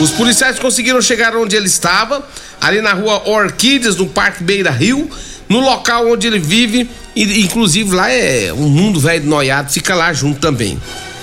Os 0.00 0.10
policiais 0.10 0.58
conseguiram 0.58 1.00
chegar 1.00 1.36
onde 1.36 1.56
ele 1.56 1.66
estava, 1.66 2.26
ali 2.60 2.80
na 2.80 2.92
rua 2.92 3.28
Orquídeas, 3.28 3.96
no 3.96 4.06
Parque 4.06 4.42
Beira 4.42 4.70
Rio, 4.70 5.08
no 5.48 5.60
local 5.60 6.10
onde 6.10 6.26
ele 6.26 6.38
vive, 6.38 6.88
e 7.14 7.40
inclusive 7.42 7.94
lá 7.94 8.10
é 8.10 8.52
um 8.52 8.68
mundo 8.68 8.98
velho 8.98 9.24
noiado, 9.24 9.72
fica 9.72 9.94
lá 9.94 10.12
junto 10.12 10.40
também. 10.40 10.80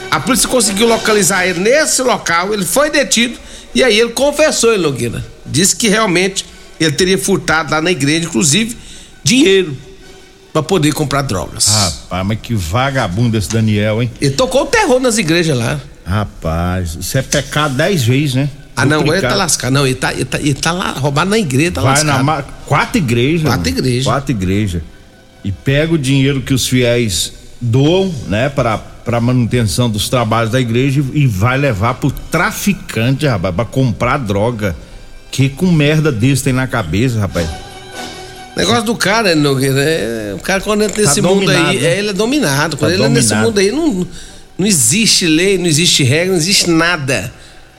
A 0.10 0.20
polícia 0.20 0.48
conseguiu 0.48 0.88
localizar 0.88 1.46
ele 1.46 1.60
nesse 1.60 2.02
local, 2.02 2.54
ele 2.54 2.66
foi 2.66 2.90
detido 2.90 3.38
e 3.74 3.84
aí 3.84 4.00
ele 4.00 4.12
confessou, 4.12 4.74
ele 4.74 4.84
Nogueira. 4.84 5.24
Disse 5.52 5.76
que 5.76 5.88
realmente 5.88 6.46
ele 6.80 6.92
teria 6.94 7.18
furtado 7.18 7.72
lá 7.72 7.82
na 7.82 7.92
igreja, 7.92 8.26
inclusive, 8.26 8.76
dinheiro 9.24 9.76
para 10.52 10.64
poder 10.64 10.94
comprar 10.94 11.22
drogas. 11.22 11.68
Rapaz, 11.68 12.26
mas 12.28 12.40
que 12.42 12.54
vagabundo 12.56 13.38
esse 13.38 13.50
Daniel, 13.50 14.02
hein? 14.02 14.12
Ele 14.20 14.32
tocou 14.34 14.64
o 14.64 14.66
terror 14.66 15.00
nas 15.00 15.18
igrejas 15.18 15.58
lá. 15.58 15.80
Rapaz, 16.06 16.98
isso 17.00 17.18
é 17.18 17.22
pecado 17.22 17.76
dez 17.76 18.04
vezes, 18.04 18.36
né? 18.36 18.50
Ah, 18.76 18.86
não, 18.86 19.02
agora 19.02 19.18
ele 19.20 19.28
tá 19.28 19.36
lascado. 19.36 19.72
Não, 19.74 19.86
ele 19.86 19.96
tá, 19.96 20.12
ele 20.14 20.26
tá, 20.26 20.40
ele 20.40 20.54
tá 20.54 20.72
lá 20.72 20.92
roubado 20.92 21.30
na 21.30 21.38
igreja, 21.38 21.72
tá 21.72 21.82
Vai 21.82 21.92
lascado. 21.92 22.18
na 22.18 22.24
ma- 22.24 22.42
quatro 22.66 22.98
igrejas. 22.98 23.44
Quatro 23.48 23.70
igrejas. 23.70 24.04
Quatro 24.06 24.32
igrejas. 24.32 24.82
E 25.44 25.52
pega 25.52 25.94
o 25.94 25.98
dinheiro 25.98 26.42
que 26.42 26.54
os 26.54 26.68
fiéis 26.68 27.34
doam, 27.60 28.14
né, 28.28 28.50
para 28.50 28.78
para 28.78 29.20
manutenção 29.20 29.90
dos 29.90 30.10
trabalhos 30.10 30.52
da 30.52 30.62
igreja 30.62 31.04
e 31.14 31.26
vai 31.26 31.58
levar 31.58 31.96
pro 31.96 32.12
traficante, 32.12 33.26
rapaz, 33.26 33.54
pra 33.56 33.66
comprar 33.66 34.18
droga. 34.20 34.76
Que 35.32 35.50
com 35.50 35.72
merda 35.72 36.12
desse 36.12 36.44
tem 36.44 36.54
na 36.54 36.68
cabeça, 36.68 37.20
rapaz. 37.20 37.48
Negócio 38.56 38.84
do 38.84 38.96
cara, 38.96 39.34
Nogueira, 39.34 39.82
é, 39.82 40.34
o 40.36 40.40
cara 40.40 40.60
quando 40.62 40.84
entra 40.84 41.02
Tá 41.02 41.08
nesse 41.08 41.22
mundo 41.22 41.46
dominado, 41.46 41.70
aí, 41.70 41.80
né? 41.80 41.88
é, 41.88 41.98
ele 42.00 42.10
é 42.10 42.14
dominado. 42.14 42.78
Quando 42.78 42.92
Tá 42.92 42.96
ele 42.96 43.04
entra 43.04 43.16
nesse 43.16 43.34
mundo 43.36 43.60
aí, 43.60 43.72
não, 43.72 44.06
não 44.58 44.68
existe 44.68 45.26
lei, 45.26 45.58
não 45.58 45.68
existe 45.68 46.04
regra, 46.04 46.34
não 46.34 46.38
existe 46.38 46.70
nada. 46.70 47.32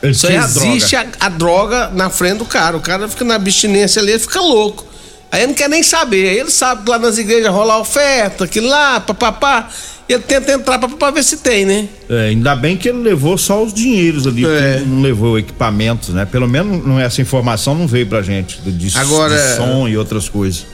Ele 0.02 0.14
Só 0.14 0.28
tem 0.28 0.38
a 0.38 0.44
existe 0.44 0.96
a, 0.96 1.06
a 1.20 1.28
droga 1.28 1.90
na 1.90 2.08
frente 2.10 2.38
do 2.38 2.44
cara. 2.46 2.76
O 2.76 2.80
cara 2.80 3.06
fica 3.06 3.24
na 3.24 3.34
abstinência 3.34 4.00
ali, 4.00 4.12
ele 4.12 4.18
fica 4.18 4.40
louco. 4.40 4.86
Aí 5.30 5.40
ele 5.40 5.48
não 5.48 5.54
quer 5.54 5.68
nem 5.68 5.82
saber. 5.82 6.28
Aí 6.28 6.38
ele 6.38 6.50
sabe 6.50 6.82
que 6.84 6.90
lá 6.90 6.98
nas 6.98 7.18
igrejas 7.18 7.52
rola 7.52 7.78
oferta, 7.78 8.44
aquilo 8.44 8.68
lá, 8.68 8.98
papapá. 8.98 9.68
E 9.68 9.91
ele 10.14 10.22
tenta 10.22 10.52
entrar 10.52 10.78
pra, 10.78 10.88
pra 10.88 11.10
ver 11.10 11.22
se 11.22 11.36
tem, 11.38 11.64
né? 11.64 11.88
É, 12.08 12.28
ainda 12.28 12.54
bem 12.56 12.76
que 12.76 12.88
ele 12.88 12.98
levou 12.98 13.36
só 13.38 13.62
os 13.62 13.72
dinheiros 13.72 14.26
ali, 14.26 14.44
É. 14.46 14.78
que 14.80 14.88
não 14.88 15.00
levou 15.02 15.38
equipamentos, 15.38 16.10
né? 16.10 16.24
Pelo 16.24 16.48
menos 16.48 16.84
não, 16.86 16.98
essa 17.00 17.20
informação 17.20 17.74
não 17.74 17.86
veio 17.86 18.06
pra 18.06 18.22
gente, 18.22 18.60
de, 18.60 18.98
Agora- 18.98 19.34
de 19.36 19.56
som 19.56 19.88
e 19.88 19.96
outras 19.96 20.28
coisas. 20.28 20.66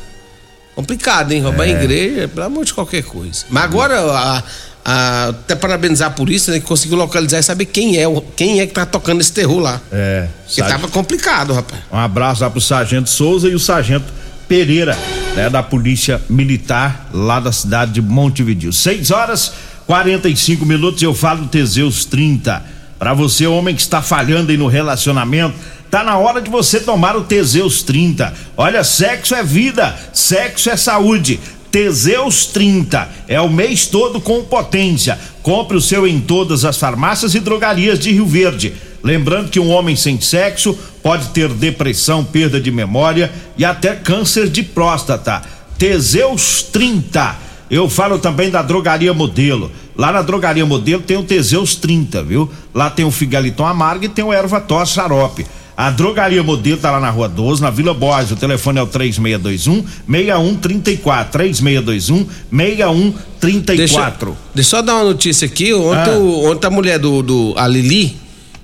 Complicado, 0.75 1.33
hein? 1.33 1.41
É. 1.41 1.43
Roubar 1.43 1.67
em 1.69 1.73
igreja, 1.73 2.29
pelo 2.29 2.47
amor 2.47 2.65
de 2.65 2.73
qualquer 2.73 3.03
coisa. 3.03 3.45
Mas 3.51 3.65
agora, 3.65 4.01
a- 4.01 4.43
a- 4.85 5.29
até 5.31 5.55
parabenizar 5.57 6.09
a 6.09 6.11
polícia, 6.13 6.53
né? 6.53 6.61
Que 6.61 6.67
conseguiu 6.67 6.97
localizar 6.97 7.39
e 7.41 7.43
saber 7.43 7.65
quem 7.67 7.97
é, 7.99 8.05
quem 8.37 8.61
é 8.61 8.67
que 8.67 8.73
tá 8.73 8.87
tocando 8.87 9.21
esse 9.21 9.33
terror 9.33 9.59
lá. 9.59 9.81
É, 9.91 10.29
sabe? 10.47 10.69
tava 10.71 10.89
complicado, 10.89 11.53
rapaz. 11.53 11.83
Um 11.93 11.97
abraço 11.99 12.43
lá 12.43 12.51
pro 12.51 12.61
Sargento 12.61 13.11
Souza 13.11 13.49
e 13.49 13.55
o 13.55 13.59
Sargento 13.59 14.07
Pereira, 14.49 14.99
né, 15.37 15.51
da 15.51 15.63
Polícia 15.63 16.21
Militar 16.29 17.11
lá 17.13 17.39
da 17.39 17.53
cidade 17.53 17.93
de 17.93 18.03
Montevideo. 18.03 18.73
6 18.73 19.11
horas 19.11 19.53
45 19.87 20.67
minutos 20.67 21.03
eu 21.03 21.15
falo 21.15 21.47
Teseus 21.47 22.05
30. 22.05 22.63
Pra 22.99 23.15
você, 23.15 23.47
homem 23.47 23.75
que 23.75 23.81
está 23.81 24.03
falhando 24.03 24.51
aí 24.51 24.57
no 24.57 24.67
relacionamento, 24.67 25.55
tá 25.91 26.03
na 26.03 26.19
hora 26.19 26.43
de 26.43 26.51
você 26.51 26.81
tomar 26.81 27.17
o 27.17 27.25
Teseus 27.25 27.83
30. 27.83 28.35
Olha, 28.57 28.83
sexo 28.83 29.35
é 29.35 29.43
vida, 29.43 29.97
sexo 30.13 30.69
é 30.69 30.77
saúde. 30.77 31.39
Teseus 31.71 32.47
30 32.47 33.09
é 33.29 33.41
o 33.41 33.49
mês 33.49 33.87
todo 33.87 34.21
com 34.21 34.43
potência. 34.45 35.19
Compre 35.43 35.77
o 35.77 35.81
seu 35.81 36.07
em 36.07 36.21
todas 36.21 36.65
as 36.65 36.77
farmácias 36.77 37.35
e 37.35 37.41
drogarias 37.41 37.99
de 37.99 38.11
Rio 38.11 38.27
Verde. 38.27 38.75
Lembrando 39.03 39.51
que 39.51 39.61
um 39.61 39.71
homem 39.71 39.95
sem 39.97 40.21
sexo 40.21 40.77
pode 41.03 41.29
ter 41.29 41.49
depressão, 41.49 42.25
perda 42.25 42.61
de 42.61 42.71
memória 42.71 43.31
e 43.57 43.65
até 43.65 43.95
câncer 43.95 44.49
de 44.49 44.63
próstata. 44.63 45.43
Teseus 45.79 46.63
30. 46.65 47.37
Eu 47.71 47.89
falo 47.89 48.19
também 48.19 48.51
da 48.51 48.63
Drogaria 48.63 49.13
Modelo. 49.15 49.71
Lá 49.97 50.11
na 50.13 50.23
Drogaria 50.23 50.65
Modelo 50.67 51.03
tem 51.03 51.17
o 51.17 51.23
Teseus 51.23 51.75
30, 51.77 52.23
viu? 52.23 52.51
Lá 52.75 52.89
tem 52.91 53.05
o 53.05 53.11
Figaliton 53.11 53.67
Amargo 53.67 54.05
e 54.05 54.09
tem 54.09 54.25
o 54.25 54.33
Erva 54.33 54.61
Tos 54.61 54.91
Xarope. 54.91 55.47
A 55.77 55.91
Drogaria 55.91 56.43
Modelo 56.43 56.79
tá 56.79 56.91
lá 56.91 56.99
na 56.99 57.09
Rua 57.11 57.29
12, 57.29 57.63
na 57.63 57.71
Vila 57.71 57.95
Borges. 57.95 58.33
O 58.33 58.37
telefone 58.37 58.81
é 58.81 58.83
o 58.83 58.87
3621 58.87 59.85
6134. 60.09 61.31
3621 61.33 62.27
6134. 62.51 64.37
Deixa 64.55 64.77
eu 64.77 64.79
só 64.79 64.83
dar 64.83 64.97
uma 64.97 65.05
notícia 65.05 65.47
aqui. 65.47 65.73
Ontem, 65.73 66.11
Ah. 66.11 66.49
ontem 66.51 66.67
a 66.67 66.71
mulher 66.71 66.99
do, 66.99 67.23
do. 67.23 67.55
A 67.57 67.67
Lili, 67.69 68.17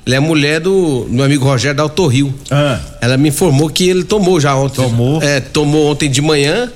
ela 0.07 0.17
é 0.17 0.21
mulher 0.21 0.61
do 0.61 1.07
meu 1.09 1.25
amigo 1.25 1.45
Rogério 1.45 1.77
da 1.77 1.83
Autorrio. 1.83 2.35
Ah. 2.51 2.81
Ela 3.01 3.17
me 3.17 3.29
informou 3.31 3.69
que 3.71 3.89
ele 3.89 4.05
tomou 4.05 4.39
já 4.41 4.55
ontem. 4.55 4.77
Tomou? 4.83 5.23
É, 5.23 5.41
tomou 5.41 5.87
ontem 5.91 6.11
de 6.11 6.21
manhã. 6.21 6.71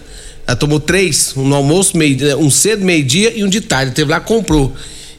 Ela 0.47 0.57
tomou 0.57 0.81
três, 0.81 1.35
um 1.37 1.47
no 1.47 1.55
almoço, 1.57 1.97
meio, 1.97 2.39
um 2.39 2.51
cedo, 2.51 2.83
meio-dia 2.85 3.33
e 3.37 3.45
um 3.45 3.49
de 3.49 3.61
tarde. 3.61 3.93
Teve 3.93 4.11
lá, 4.11 4.19
comprou. 4.21 4.73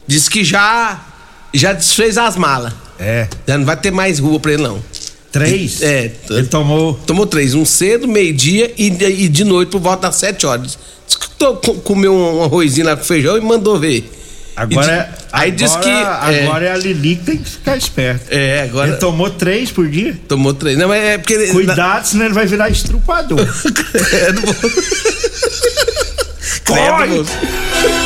Disse 0.06 0.28
que 0.28 0.42
já 0.44 1.06
já 1.54 1.72
desfez 1.72 2.18
as 2.18 2.36
malas. 2.36 2.72
É. 2.98 3.28
Já 3.46 3.56
não 3.56 3.64
vai 3.64 3.76
ter 3.76 3.90
mais 3.92 4.18
rua 4.18 4.38
pra 4.40 4.52
ele, 4.52 4.62
não. 4.62 4.82
Três? 5.30 5.80
É. 5.80 6.10
Ele 6.30 6.46
tomou. 6.48 6.94
Tomou 7.06 7.26
três, 7.26 7.54
um 7.54 7.64
cedo, 7.64 8.08
meio-dia 8.08 8.72
e, 8.76 8.86
e 8.88 9.28
de 9.28 9.44
noite 9.44 9.68
por 9.70 9.80
volta 9.80 10.08
das 10.08 10.16
sete 10.16 10.44
horas. 10.46 10.76
Diz 11.06 11.16
que 11.16 11.28
co- 11.36 11.74
comeu 11.84 12.12
um 12.12 12.42
arrozinho 12.42 12.86
lá 12.86 12.96
com 12.96 13.04
feijão 13.04 13.36
e 13.38 13.40
mandou 13.40 13.78
ver. 13.78 14.10
Agora. 14.62 15.10
Aí 15.32 15.50
diz 15.52 15.74
que. 15.76 15.88
é, 15.88 16.44
Agora 16.44 16.64
é 16.66 16.72
a 16.72 16.76
Lili 16.76 17.16
que 17.16 17.24
tem 17.24 17.38
que 17.38 17.48
ficar 17.50 17.76
esperto. 17.76 18.26
É, 18.30 18.62
agora. 18.62 18.88
Ele 18.90 18.96
tomou 18.98 19.30
três 19.30 19.70
por 19.70 19.88
dia? 19.88 20.18
Tomou 20.28 20.52
três. 20.54 20.76
Não, 20.78 20.88
mas 20.88 21.02
é 21.02 21.18
porque. 21.18 21.32
ele- 21.34 21.52
Cuidado, 21.52 22.04
senão 22.06 22.24
ele 22.26 22.34
vai 22.34 22.46
virar 22.46 22.68
estrupador. 22.68 23.38
Credo. 23.90 24.42
Credo, 26.64 27.08
moço. 27.16 27.30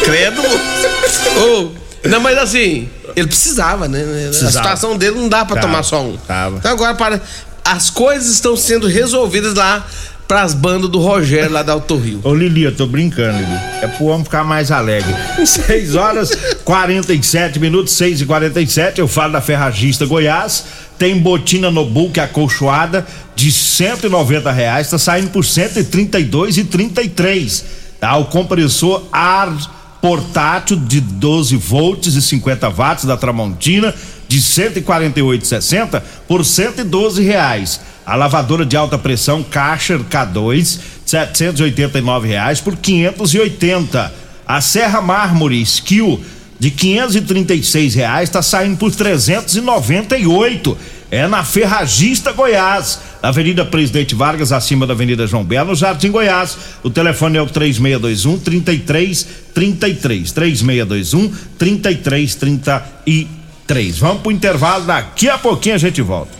Credo, 0.04 0.42
moço. 0.42 1.74
Ô, 2.04 2.08
não, 2.08 2.20
mas 2.20 2.36
assim, 2.38 2.88
ele 3.16 3.26
precisava, 3.28 3.88
né? 3.88 4.00
A 4.00 4.28
Precisava. 4.28 4.52
situação 4.52 4.96
dele 4.96 5.16
não 5.16 5.28
dá 5.28 5.44
pra 5.44 5.56
Tava, 5.56 5.66
tomar 5.68 5.82
só 5.82 6.02
um. 6.02 6.16
tava. 6.16 6.58
Então 6.58 6.70
agora, 6.72 6.94
para. 6.94 7.20
As 7.66 7.88
coisas 7.88 8.28
estão 8.30 8.54
sendo 8.58 8.86
resolvidas 8.86 9.54
lá 9.54 9.86
pras 10.26 10.54
bandas 10.54 10.90
do 10.90 10.98
Rogério 10.98 11.52
lá 11.52 11.62
da 11.62 11.72
Alto 11.72 11.96
Rio. 11.96 12.20
Ô 12.24 12.34
Lili, 12.34 12.62
eu 12.62 12.74
tô 12.74 12.86
brincando, 12.86 13.38
Lili. 13.38 13.60
É 13.82 13.86
pro 13.86 14.06
homem 14.06 14.24
ficar 14.24 14.44
mais 14.44 14.70
alegre. 14.70 15.14
6 15.44 15.94
horas 15.94 16.30
47 16.64 17.58
minutos, 17.58 17.92
6 17.94 18.22
e 18.22 18.26
47 18.26 19.00
eu 19.00 19.08
falo 19.08 19.32
da 19.32 19.40
Ferragista 19.40 20.06
Goiás. 20.06 20.64
Tem 20.98 21.18
botina 21.18 21.70
no 21.70 21.84
book 21.84 22.18
acolchoada 22.20 23.06
de 23.34 23.50
190 23.50 24.50
reais, 24.52 24.88
tá 24.88 24.98
saindo 24.98 25.30
por 25.30 25.44
132 25.44 26.58
e 26.58 26.64
33. 26.64 27.64
Tá? 28.00 28.16
O 28.16 28.26
compressor 28.26 29.02
ar 29.12 29.52
portátil 30.00 30.76
de 30.76 31.00
12 31.00 31.56
volts 31.56 32.14
e 32.14 32.22
50 32.22 32.68
watts 32.68 33.04
da 33.06 33.16
Tramontina 33.16 33.94
de 34.28 34.38
148,60 34.38 36.02
por 36.28 36.44
112 36.44 37.22
reais. 37.22 37.80
A 38.06 38.16
lavadora 38.16 38.66
de 38.66 38.76
alta 38.76 38.98
pressão 38.98 39.42
Karcher 39.42 40.00
K2 40.00 40.78
789 41.06 42.28
reais 42.28 42.60
por 42.60 42.76
580. 42.76 44.12
A 44.46 44.60
Serra 44.60 45.00
Mármore 45.00 45.58
Skill 45.62 46.22
de 46.58 46.70
536 46.70 47.94
reais 47.94 48.28
está 48.28 48.42
saindo 48.42 48.76
por 48.76 48.94
398. 48.94 50.76
É 51.10 51.26
na 51.28 51.44
Ferragista 51.44 52.32
Goiás, 52.32 52.98
na 53.22 53.28
Avenida 53.28 53.62
Presidente 53.64 54.14
Vargas, 54.14 54.50
acima 54.50 54.86
da 54.86 54.94
Avenida 54.94 55.26
João 55.26 55.44
Belo, 55.44 55.74
Jardim 55.74 56.10
Goiás. 56.10 56.56
O 56.82 56.88
telefone 56.90 57.36
é 57.38 57.42
o 57.42 57.46
3621 57.46 58.38
3333. 58.38 60.32
3621 60.32 61.32
3333. 61.56 63.98
Vamos 63.98 64.22
pro 64.22 64.32
intervalo, 64.32 64.86
daqui 64.86 65.28
a 65.28 65.38
pouquinho 65.38 65.76
a 65.76 65.78
gente 65.78 66.02
volta. 66.02 66.32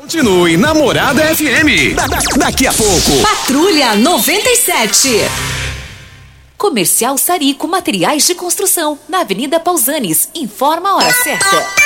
Continue 0.00 0.56
Namorada 0.58 1.22
FM. 1.34 1.94
Da- 1.94 2.06
da- 2.06 2.18
daqui 2.36 2.66
a 2.66 2.72
pouco. 2.72 3.22
Patrulha 3.22 3.94
97. 3.96 5.08
Comercial 6.58 7.16
Sarico 7.16 7.66
Materiais 7.66 8.26
de 8.26 8.34
Construção, 8.34 8.98
na 9.08 9.20
Avenida 9.20 9.58
Pausanes. 9.58 10.28
Informa 10.34 10.90
a 10.90 10.96
hora 10.96 11.12
certa. 11.22 11.85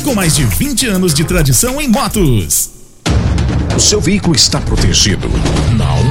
com 0.01 0.15
mais 0.15 0.35
de 0.35 0.43
20 0.43 0.87
anos 0.87 1.13
de 1.13 1.23
tradição 1.23 1.79
em 1.79 1.87
motos. 1.87 2.69
O 3.75 3.79
seu 3.79 4.01
veículo 4.01 4.35
está 4.35 4.59
protegido? 4.59 5.27
Não? 5.77 6.10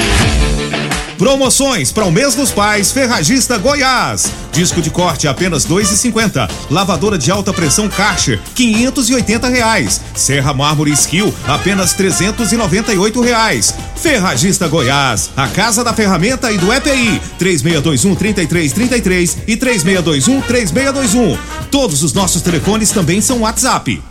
Promoções 1.21 1.91
para 1.91 2.03
o 2.05 2.11
mês 2.11 2.33
dos 2.33 2.49
pais, 2.49 2.91
Ferragista 2.91 3.55
Goiás. 3.55 4.31
Disco 4.51 4.81
de 4.81 4.89
corte 4.89 5.27
apenas 5.27 5.67
2,50. 5.67 6.49
Lavadora 6.71 7.15
de 7.15 7.29
alta 7.29 7.53
pressão 7.53 7.87
Karcher, 7.87 8.41
580 8.55 9.47
reais. 9.47 10.01
Serra 10.15 10.51
Mármore 10.51 10.89
Skill, 10.93 11.31
apenas 11.47 11.93
398 11.93 13.21
reais. 13.21 13.71
Ferragista 13.97 14.67
Goiás, 14.67 15.29
a 15.37 15.47
casa 15.47 15.83
da 15.83 15.93
ferramenta 15.93 16.51
e 16.51 16.57
do 16.57 16.73
EPI. 16.73 17.21
3621 17.37 18.15
3333 18.15 19.37
e 19.47 19.55
3621 19.55 20.41
3621. 20.41 21.37
Todos 21.69 22.01
os 22.01 22.13
nossos 22.13 22.41
telefones 22.41 22.89
também 22.89 23.21
são 23.21 23.41
WhatsApp. 23.41 24.10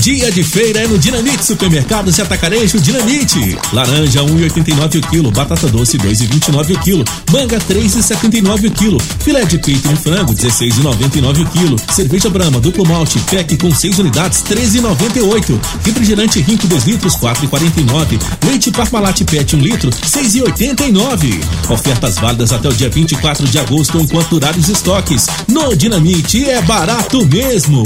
Dia 0.00 0.30
de 0.30 0.44
feira 0.44 0.80
é 0.80 0.86
no 0.86 0.96
Dinamite 0.96 1.44
Supermercados 1.44 2.18
e 2.18 2.22
Atacarejo 2.22 2.78
Dinamite. 2.78 3.58
Laranja 3.72 4.22
1,89 4.22 4.98
o 4.98 5.08
quilo, 5.08 5.30
batata 5.32 5.66
doce 5.66 5.98
2,29 5.98 6.76
o 6.76 6.78
quilo, 6.78 7.04
manga 7.32 7.58
3,79 7.58 8.68
o 8.68 8.70
quilo, 8.70 8.98
filé 9.18 9.44
de 9.44 9.58
peito 9.58 9.88
de 9.88 9.96
frango 9.96 10.32
16,99 10.32 11.42
o 11.42 11.50
quilo, 11.50 11.76
cerveja 11.92 12.30
Brahma 12.30 12.60
duplo 12.60 12.86
malte 12.86 13.18
pack 13.30 13.56
com 13.56 13.74
6 13.74 13.98
unidades 13.98 14.42
13,98, 14.44 15.58
refrigerante 15.84 16.40
Rinco 16.40 16.68
2 16.68 16.84
litros 16.84 17.16
4,49, 17.16 18.20
leite 18.46 18.70
Parmalat 18.70 19.24
PET 19.24 19.56
1 19.56 19.58
litro 19.58 19.90
6,89. 19.90 21.42
Ofertas 21.68 22.14
válidas 22.14 22.52
até 22.52 22.68
o 22.68 22.72
dia 22.72 22.88
24 22.88 23.46
de 23.48 23.58
agosto 23.58 23.98
enquanto 23.98 24.30
durarem 24.30 24.60
os 24.60 24.68
estoques. 24.68 25.26
No 25.48 25.74
Dinamite 25.74 26.48
é 26.48 26.62
barato 26.62 27.26
mesmo. 27.26 27.82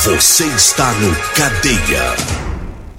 Você 0.00 0.46
está 0.46 0.90
no 0.94 1.14
Cadeia. 1.34 2.16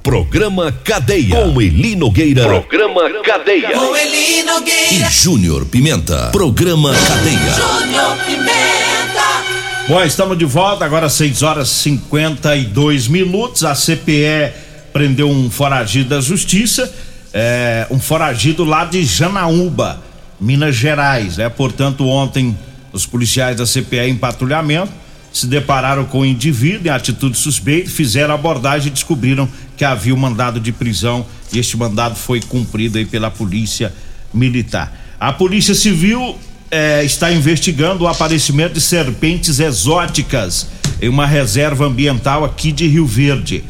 Programa 0.03 0.71
Cadeia. 0.71 1.35
Com 1.35 1.59
Eli 1.59 1.95
Nogueira. 1.95 2.43
Programa 2.43 3.01
Cadeia. 3.23 3.71
Com 3.71 3.97
Eli 3.97 4.43
Nogueira. 4.43 4.93
E 4.93 5.11
Júnior 5.11 5.65
Pimenta. 5.65 6.29
Programa 6.31 6.93
Cadeia. 6.93 7.51
Júnior 7.55 8.15
Pimenta. 8.25 9.87
Bom, 9.89 10.03
estamos 10.03 10.37
de 10.37 10.45
volta, 10.45 10.85
agora 10.85 11.09
6 11.09 11.41
horas 11.41 11.67
52 11.69 13.07
minutos. 13.07 13.65
A 13.65 13.73
CPE 13.73 14.53
prendeu 14.93 15.27
um 15.27 15.49
foragido 15.49 16.09
da 16.09 16.21
justiça, 16.21 16.93
é, 17.33 17.87
um 17.89 17.99
foragido 17.99 18.63
lá 18.63 18.85
de 18.85 19.03
Janaúba, 19.03 19.99
Minas 20.39 20.75
Gerais, 20.75 21.37
né? 21.37 21.49
Portanto, 21.49 22.07
ontem 22.07 22.57
os 22.93 23.07
policiais 23.07 23.57
da 23.57 23.65
CPE 23.65 24.09
em 24.09 24.15
patrulhamento 24.15 25.02
se 25.33 25.47
depararam 25.47 26.05
com 26.05 26.19
o 26.19 26.25
indivíduo 26.25 26.87
em 26.87 26.89
atitude 26.91 27.35
suspeita, 27.35 27.89
fizeram 27.89 28.35
abordagem 28.35 28.89
e 28.89 28.91
descobriram 28.91 29.49
que 29.75 29.83
havia 29.83 30.13
um 30.13 30.17
mandado 30.17 30.59
de 30.59 30.71
prisão 30.71 31.25
e 31.51 31.57
este 31.57 31.75
mandado 31.75 32.15
foi 32.15 32.39
cumprido 32.39 32.99
aí 32.99 33.05
pela 33.05 33.31
polícia 33.31 33.91
militar. 34.31 34.95
A 35.19 35.33
polícia 35.33 35.73
civil 35.73 36.37
eh, 36.69 37.03
está 37.03 37.31
investigando 37.31 38.03
o 38.03 38.07
aparecimento 38.07 38.73
de 38.73 38.81
serpentes 38.81 39.59
exóticas 39.59 40.67
em 41.01 41.09
uma 41.09 41.25
reserva 41.25 41.85
ambiental 41.85 42.45
aqui 42.45 42.71
de 42.71 42.87
Rio 42.87 43.07
Verde. 43.07 43.63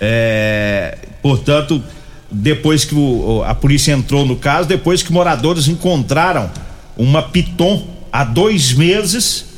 É, 0.00 0.98
portanto, 1.22 1.82
depois 2.28 2.84
que 2.84 2.94
o, 2.94 3.44
a 3.46 3.54
polícia 3.54 3.92
entrou 3.92 4.26
no 4.26 4.34
caso, 4.34 4.68
depois 4.68 5.00
que 5.00 5.12
moradores 5.12 5.68
encontraram 5.68 6.50
uma 6.96 7.22
piton 7.22 7.86
há 8.12 8.24
dois 8.24 8.72
meses 8.72 9.53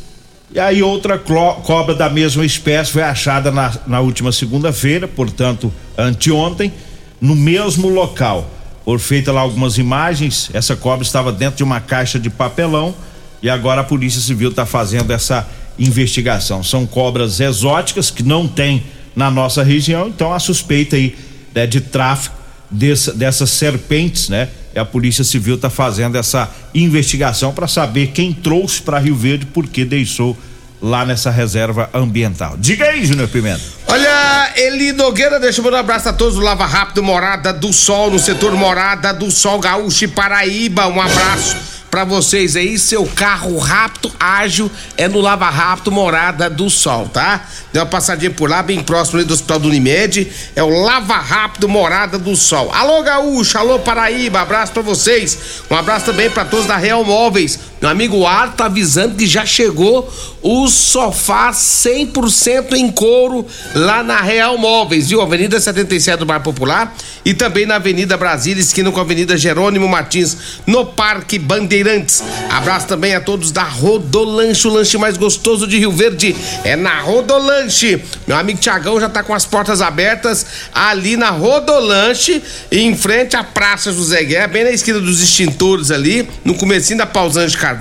e 0.52 0.60
aí 0.60 0.82
outra 0.82 1.18
cobra 1.18 1.94
da 1.94 2.08
mesma 2.08 2.44
espécie 2.44 2.92
foi 2.92 3.02
achada 3.02 3.50
na, 3.50 3.72
na 3.86 4.00
última 4.00 4.30
segunda-feira, 4.30 5.08
portanto, 5.08 5.72
anteontem, 5.98 6.72
no 7.20 7.34
mesmo 7.34 7.88
local. 7.88 8.50
Por 8.84 9.00
feita 9.00 9.32
lá 9.32 9.40
algumas 9.40 9.78
imagens, 9.78 10.48
essa 10.54 10.76
cobra 10.76 11.04
estava 11.04 11.32
dentro 11.32 11.56
de 11.56 11.64
uma 11.64 11.80
caixa 11.80 12.20
de 12.20 12.30
papelão 12.30 12.94
e 13.42 13.50
agora 13.50 13.80
a 13.80 13.84
Polícia 13.84 14.20
Civil 14.20 14.50
está 14.50 14.64
fazendo 14.64 15.12
essa 15.12 15.46
investigação. 15.78 16.62
São 16.62 16.86
cobras 16.86 17.40
exóticas 17.40 18.10
que 18.10 18.22
não 18.22 18.46
tem 18.46 18.84
na 19.14 19.30
nossa 19.30 19.62
região, 19.62 20.08
então 20.08 20.32
a 20.32 20.38
suspeita 20.38 20.94
aí 20.94 21.16
né, 21.54 21.66
de 21.66 21.80
tráfico 21.80 22.36
dessa, 22.70 23.12
dessas 23.12 23.50
serpentes, 23.50 24.28
né? 24.28 24.48
E 24.76 24.78
a 24.78 24.84
Polícia 24.84 25.24
Civil 25.24 25.54
está 25.54 25.70
fazendo 25.70 26.18
essa 26.18 26.50
investigação 26.74 27.50
para 27.50 27.66
saber 27.66 28.08
quem 28.08 28.30
trouxe 28.30 28.82
para 28.82 28.98
Rio 28.98 29.16
Verde, 29.16 29.46
porque 29.46 29.86
deixou 29.86 30.36
lá 30.82 31.02
nessa 31.02 31.30
reserva 31.30 31.88
ambiental. 31.94 32.58
Diga 32.58 32.84
aí, 32.84 33.06
Júnior 33.06 33.26
Pimenta. 33.28 33.62
Olha, 33.86 34.52
Eli 34.54 34.92
Nogueira, 34.92 35.40
deixa 35.40 35.60
eu 35.60 35.64
mandar 35.64 35.78
um 35.78 35.80
abraço 35.80 36.10
a 36.10 36.12
todos 36.12 36.34
do 36.34 36.42
Lava 36.42 36.66
Rápido 36.66 37.02
Morada 37.02 37.54
do 37.54 37.72
Sol, 37.72 38.10
no 38.10 38.18
setor 38.18 38.52
Morada 38.52 39.14
do 39.14 39.30
Sol 39.30 39.58
Gaúcho 39.58 40.04
e 40.04 40.08
Paraíba. 40.08 40.86
Um 40.88 41.00
abraço 41.00 41.75
para 41.96 42.04
vocês 42.04 42.56
aí, 42.56 42.78
seu 42.78 43.06
carro 43.06 43.56
rápido, 43.56 44.12
ágil, 44.20 44.70
é 44.98 45.08
no 45.08 45.18
Lava 45.18 45.48
Rápido 45.48 45.90
Morada 45.90 46.50
do 46.50 46.68
Sol, 46.68 47.08
tá? 47.08 47.48
Deu 47.72 47.80
uma 47.80 47.88
passadinha 47.88 48.30
por 48.30 48.50
lá, 48.50 48.62
bem 48.62 48.82
próximo 48.82 49.16
ali 49.16 49.26
do 49.26 49.32
Hospital 49.32 49.60
do 49.60 49.68
Unimed, 49.68 50.30
é 50.54 50.62
o 50.62 50.68
Lava 50.68 51.16
Rápido 51.16 51.66
Morada 51.70 52.18
do 52.18 52.36
Sol. 52.36 52.70
Alô 52.70 53.02
Gaúcho, 53.02 53.56
alô 53.56 53.78
Paraíba, 53.78 54.42
abraço 54.42 54.72
para 54.72 54.82
vocês. 54.82 55.62
Um 55.70 55.74
abraço 55.74 56.04
também 56.04 56.28
para 56.28 56.44
todos 56.44 56.66
da 56.66 56.76
Real 56.76 57.02
Móveis. 57.02 57.58
Meu 57.86 57.92
amigo 57.92 58.26
Ar 58.26 58.56
tá 58.56 58.64
avisando 58.64 59.14
que 59.14 59.28
já 59.28 59.46
chegou 59.46 60.12
o 60.42 60.66
sofá 60.66 61.52
100% 61.52 62.72
em 62.72 62.90
couro 62.90 63.46
lá 63.76 64.02
na 64.02 64.20
Real 64.20 64.58
Móveis, 64.58 65.08
viu? 65.08 65.22
Avenida 65.22 65.60
77 65.60 66.18
do 66.18 66.26
Bar 66.26 66.40
Popular 66.40 66.96
e 67.24 67.32
também 67.32 67.64
na 67.64 67.76
Avenida 67.76 68.16
Brasília, 68.16 68.60
esquina 68.60 68.90
com 68.90 68.98
a 68.98 69.02
Avenida 69.02 69.36
Jerônimo 69.36 69.88
Martins, 69.88 70.36
no 70.66 70.84
Parque 70.84 71.38
Bandeirantes. 71.38 72.24
Abraço 72.50 72.88
também 72.88 73.14
a 73.14 73.20
todos 73.20 73.52
da 73.52 73.62
Rodolanche, 73.62 74.66
o 74.66 74.72
lanche 74.72 74.98
mais 74.98 75.16
gostoso 75.16 75.66
de 75.66 75.78
Rio 75.78 75.92
Verde 75.92 76.34
é 76.64 76.74
na 76.74 77.00
Rodolanche. 77.00 78.02
Meu 78.26 78.36
amigo 78.36 78.58
Tiagão 78.58 79.00
já 79.00 79.08
tá 79.08 79.22
com 79.22 79.34
as 79.34 79.44
portas 79.44 79.80
abertas 79.80 80.44
ali 80.74 81.16
na 81.16 81.30
Rodolanche, 81.30 82.42
em 82.70 82.96
frente 82.96 83.36
à 83.36 83.44
Praça 83.44 83.92
José 83.92 84.24
Guerra, 84.24 84.48
bem 84.48 84.64
na 84.64 84.70
esquina 84.70 84.98
dos 84.98 85.20
extintores 85.20 85.92
ali, 85.92 86.28
no 86.44 86.54
comecinho 86.54 86.98
da 86.98 87.06
Pausante 87.06 87.56
Carvalho. 87.56 87.75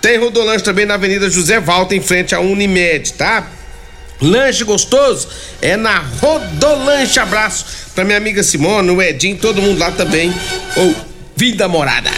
Tem 0.00 0.18
Rodolanche 0.18 0.64
também 0.64 0.86
na 0.86 0.94
Avenida 0.94 1.28
José 1.30 1.60
Valta, 1.60 1.94
em 1.94 2.00
frente 2.00 2.34
à 2.34 2.40
Unimed, 2.40 3.12
tá? 3.14 3.46
Lanche 4.20 4.64
gostoso 4.64 5.28
é 5.62 5.76
na 5.76 6.02
Rodolanche. 6.20 7.18
Abraço 7.18 7.64
pra 7.94 8.04
minha 8.04 8.18
amiga 8.18 8.42
Simone, 8.42 8.90
o 8.90 9.00
Edinho, 9.00 9.36
todo 9.36 9.62
mundo 9.62 9.78
lá 9.78 9.90
também. 9.90 10.32
Ou 10.76 10.94
Vida 11.36 11.66
Morada. 11.68 12.10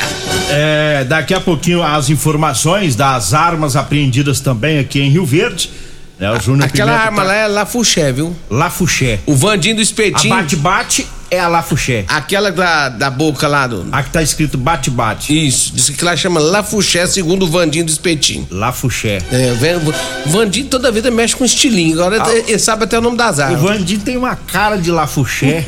É, 0.51 1.05
daqui 1.05 1.33
a 1.33 1.41
pouquinho 1.41 1.81
as 1.83 2.11
informações 2.11 2.97
das 2.97 3.33
armas 3.33 3.77
apreendidas 3.77 4.41
também 4.41 4.79
aqui 4.81 5.01
em 5.01 5.11
Rio 5.11 5.25
Verde. 5.25 5.71
Né, 6.19 6.31
o 6.33 6.41
Júnior 6.41 6.67
Aquela 6.67 6.91
Pimenta 6.93 7.07
arma 7.07 7.23
tá- 7.23 7.29
lá 7.29 7.35
é 7.35 7.47
Lafuché, 7.47 8.13
viu? 8.13 8.37
Lafuché. 8.51 9.21
O 9.27 9.35
Vandinho 9.37 9.77
do 9.77 9.83
espetinho. 9.83 10.35
Bate-bate 10.35 11.07
é 11.33 11.41
a 11.41 11.49
Lafuché. 11.49 12.05
Aquela 12.09 12.53
da, 12.53 12.91
da 12.91 13.09
boca 13.11 13.49
lá 13.49 13.67
do. 13.67 13.87
A 13.91 14.03
que 14.03 14.11
tá 14.11 14.23
escrito 14.23 14.59
bate-bate. 14.59 15.47
Isso, 15.47 15.73
diz 15.75 15.89
que 15.89 16.05
lá 16.05 16.15
chama 16.15 16.39
Lafuché, 16.39 17.07
segundo 17.07 17.45
o 17.45 17.49
Vandinho 17.49 17.87
do 17.87 17.91
espetinho. 17.91 18.47
Lafuché. 18.51 19.19
É, 19.33 19.55
vendo- 19.55 19.95
o 20.27 20.29
Vandinho 20.29 20.67
toda 20.67 20.93
vida 20.93 21.11
mexe 21.11 21.35
com 21.35 21.45
estilinho. 21.45 21.95
Agora 22.01 22.23
Ah. 22.23 22.33
ele 22.35 22.59
sabe 22.59 22.85
até 22.85 22.99
o 22.99 23.01
nome 23.01 23.17
das 23.17 23.39
O 23.39 23.43
armas. 23.43 23.61
Vandinho 23.63 24.01
tem 24.01 24.17
uma 24.19 24.37
cara 24.37 24.77
de 24.77 24.91
Lafuché. 24.91 25.65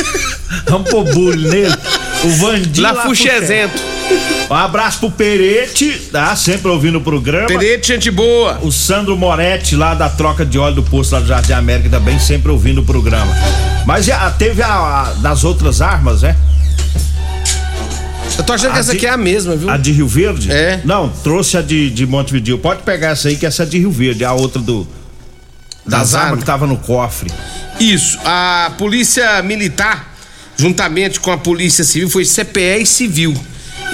Vamos 0.68 0.88
pôr 0.88 1.04
bullying 1.04 1.48
nele. 1.48 1.74
O 2.24 2.28
Vandinho 2.30 2.82
Lafuchezento. 2.82 3.93
Um 4.50 4.54
abraço 4.54 5.00
pro 5.00 5.10
Perete, 5.10 5.90
tá? 6.12 6.36
Sempre 6.36 6.68
ouvindo 6.68 6.98
o 6.98 7.00
programa. 7.00 7.46
Perete, 7.46 7.88
gente 7.88 8.10
boa. 8.10 8.58
O 8.62 8.70
Sandro 8.70 9.16
Moretti, 9.16 9.74
lá 9.74 9.94
da 9.94 10.08
troca 10.08 10.44
de 10.44 10.58
óleo 10.58 10.76
do 10.76 10.82
posto 10.82 11.12
lá 11.12 11.20
do 11.20 11.26
Jardim 11.26 11.52
América, 11.52 11.88
também 11.88 12.18
sempre 12.18 12.50
ouvindo 12.50 12.82
o 12.82 12.84
programa. 12.84 13.32
Mas 13.86 14.04
já 14.04 14.30
teve 14.30 14.62
a, 14.62 14.68
a- 14.74 15.12
das 15.14 15.44
outras 15.44 15.80
armas, 15.80 16.22
né? 16.22 16.36
Eu 18.36 18.44
tô 18.44 18.52
achando 18.52 18.72
que 18.72 18.76
A 18.76 18.80
essa 18.80 18.90
de- 18.92 18.96
aqui 18.98 19.06
é 19.06 19.10
a 19.10 19.16
mesma, 19.16 19.54
viu? 19.56 19.70
A 19.70 19.76
de 19.76 19.92
Rio 19.92 20.08
Verde? 20.08 20.50
É. 20.52 20.80
Não, 20.84 21.08
trouxe 21.08 21.56
a 21.56 21.62
de, 21.62 21.88
de 21.90 22.06
Montevideo. 22.06 22.58
Pode 22.58 22.82
pegar 22.82 23.10
essa 23.10 23.28
aí, 23.28 23.36
que 23.36 23.46
essa 23.46 23.62
é 23.62 23.66
de 23.66 23.78
Rio 23.78 23.90
Verde, 23.90 24.24
a 24.24 24.32
outra 24.32 24.60
do. 24.60 24.86
Das, 25.86 26.00
Das 26.00 26.14
armas 26.14 26.24
armas. 26.28 26.40
que 26.40 26.46
tava 26.46 26.66
no 26.66 26.76
cofre. 26.78 27.30
Isso, 27.78 28.18
a 28.24 28.72
polícia 28.78 29.40
militar, 29.42 30.14
juntamente 30.56 31.20
com 31.20 31.30
a 31.30 31.36
polícia 31.38 31.84
civil, 31.84 32.08
foi 32.10 32.24
CPE 32.24 32.82
e 32.82 32.86
civil. 32.86 33.34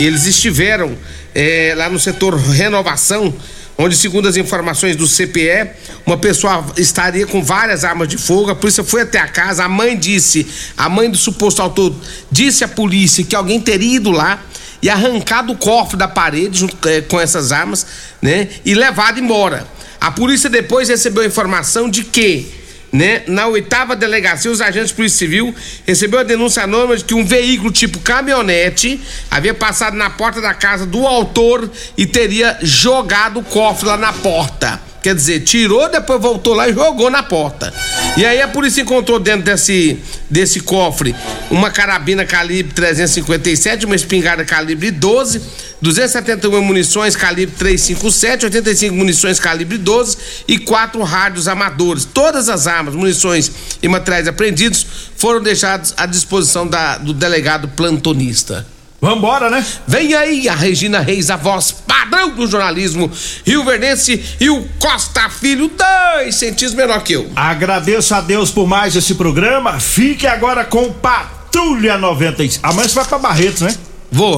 Eles 0.01 0.25
estiveram 0.25 0.97
eh, 1.35 1.75
lá 1.77 1.91
no 1.91 1.99
setor 1.99 2.35
renovação, 2.35 3.35
onde, 3.77 3.95
segundo 3.95 4.27
as 4.27 4.37
informações 4.37 4.97
do 4.97 5.07
CPE, 5.07 5.71
uma 6.07 6.17
pessoa 6.17 6.65
estaria 6.77 7.27
com 7.27 7.43
várias 7.43 7.85
armas 7.85 8.09
de 8.09 8.17
fogo. 8.17 8.51
A 8.51 8.55
polícia 8.55 8.83
foi 8.83 9.03
até 9.03 9.19
a 9.19 9.29
casa, 9.29 9.65
a 9.65 9.69
mãe 9.69 9.99
disse, 9.99 10.47
a 10.77 10.89
mãe 10.89 11.11
do 11.11 11.19
suposto 11.19 11.61
autor 11.61 11.95
disse 12.33 12.65
à 12.65 12.69
polícia 12.69 13.23
que 13.23 13.37
alguém 13.37 13.61
teria 13.61 13.97
ido 13.97 14.11
lá 14.11 14.43
e 14.83 14.89
arrancado 14.89 15.53
o 15.53 15.57
cofre 15.57 15.99
da 15.99 16.09
parede 16.09 16.61
junto 16.61 16.89
eh, 16.89 17.03
com 17.03 17.21
essas 17.21 17.53
armas, 17.53 17.87
né? 18.23 18.49
E 18.65 18.75
levado 18.75 19.21
embora. 19.21 19.67
A 20.01 20.11
polícia 20.11 20.49
depois 20.49 20.89
recebeu 20.89 21.23
a 21.23 21.27
informação 21.27 21.91
de 21.91 22.05
que 22.05 22.60
né? 22.93 23.23
Na 23.27 23.47
oitava 23.47 23.95
delegacia, 23.95 24.51
os 24.51 24.61
agentes 24.61 24.89
de 24.89 24.95
polícia 24.95 25.19
civil 25.19 25.55
recebeu 25.87 26.21
a 26.21 26.25
denúncia 26.25 26.65
anônima 26.65 26.97
de 26.97 27.05
que 27.05 27.15
um 27.15 27.25
veículo 27.25 27.71
tipo 27.71 28.01
caminhonete 28.01 29.01
havia 29.31 29.55
passado 29.55 29.97
na 29.97 30.11
porta 30.11 30.41
da 30.41 30.55
casa 30.55 30.85
do 30.87 31.07
autor 31.07 31.71
e 31.97 32.07
teria 32.07 32.59
jogado 32.63 33.41
o 33.41 33.45
cofre 33.45 33.87
lá 33.87 33.97
na 33.97 34.13
porta. 34.13 34.90
Quer 35.03 35.15
dizer, 35.15 35.41
tirou, 35.41 35.89
depois 35.91 36.21
voltou 36.21 36.53
lá 36.55 36.69
e 36.69 36.75
jogou 36.75 37.09
na 37.11 37.23
porta. 37.23 37.73
E 38.17 38.25
aí 38.25 38.43
a 38.43 38.49
polícia 38.49 38.83
encontrou 38.83 39.19
dentro 39.19 39.43
desse, 39.43 39.99
desse 40.29 40.61
cofre 40.61 41.15
uma 41.51 41.71
carabina 41.71 42.25
calibre 42.27 42.73
357, 42.75 43.87
uma 43.87 43.95
espingarda 43.97 44.45
calibre 44.45 44.91
12, 44.91 45.41
271 45.81 46.61
munições 46.63 47.17
calibre 47.17 47.55
357, 47.59 48.45
85 48.45 48.95
munições 48.95 49.41
calibre 49.41 49.79
12 49.79 50.19
e 50.47 50.59
quatro 50.59 51.03
rádios 51.03 51.49
amadores. 51.49 52.05
Todas 52.05 52.49
as 52.51 52.67
armas, 52.67 52.95
munições 52.95 53.51
e 53.83 53.89
materiais 53.89 54.29
apreendidos 54.29 54.85
foram 55.17 55.41
deixados 55.43 55.95
à 55.97 56.05
disposição 56.05 56.67
da- 56.67 56.99
do 56.99 57.15
delegado 57.15 57.69
plantonista. 57.69 58.67
Vambora, 59.01 59.49
né? 59.49 59.65
Vem 59.87 60.13
aí 60.15 60.49
a 60.49 60.55
Regina 60.55 61.01
Reis, 61.01 61.31
a 61.31 61.37
voz 61.37 61.73
padrão 61.73 62.31
do 62.31 62.47
jornalismo 62.47 63.11
Rio 63.47 63.65
Verdense 63.65 64.23
e 64.39 64.51
o 64.51 64.67
Costa 64.79 65.29
Filho, 65.31 65.71
dois 65.71 66.35
centímetros 66.35 66.75
menor 66.75 67.03
que 67.03 67.15
eu. 67.15 67.31
Agradeço 67.35 68.15
a 68.15 68.21
Deus 68.21 68.51
por 68.51 68.67
mais 68.67 68.95
esse 68.95 69.15
programa. 69.15 69.81
Fique 69.81 70.27
agora 70.27 70.65
com 70.65 70.93
Patrulha 70.93 71.97
96. 71.97 72.61
Amanhã 72.63 72.89
você 72.89 72.95
vai 72.95 73.05
pra 73.07 73.19
Barretos, 73.19 73.63
né? 73.63 73.75
Vou. 74.13 74.29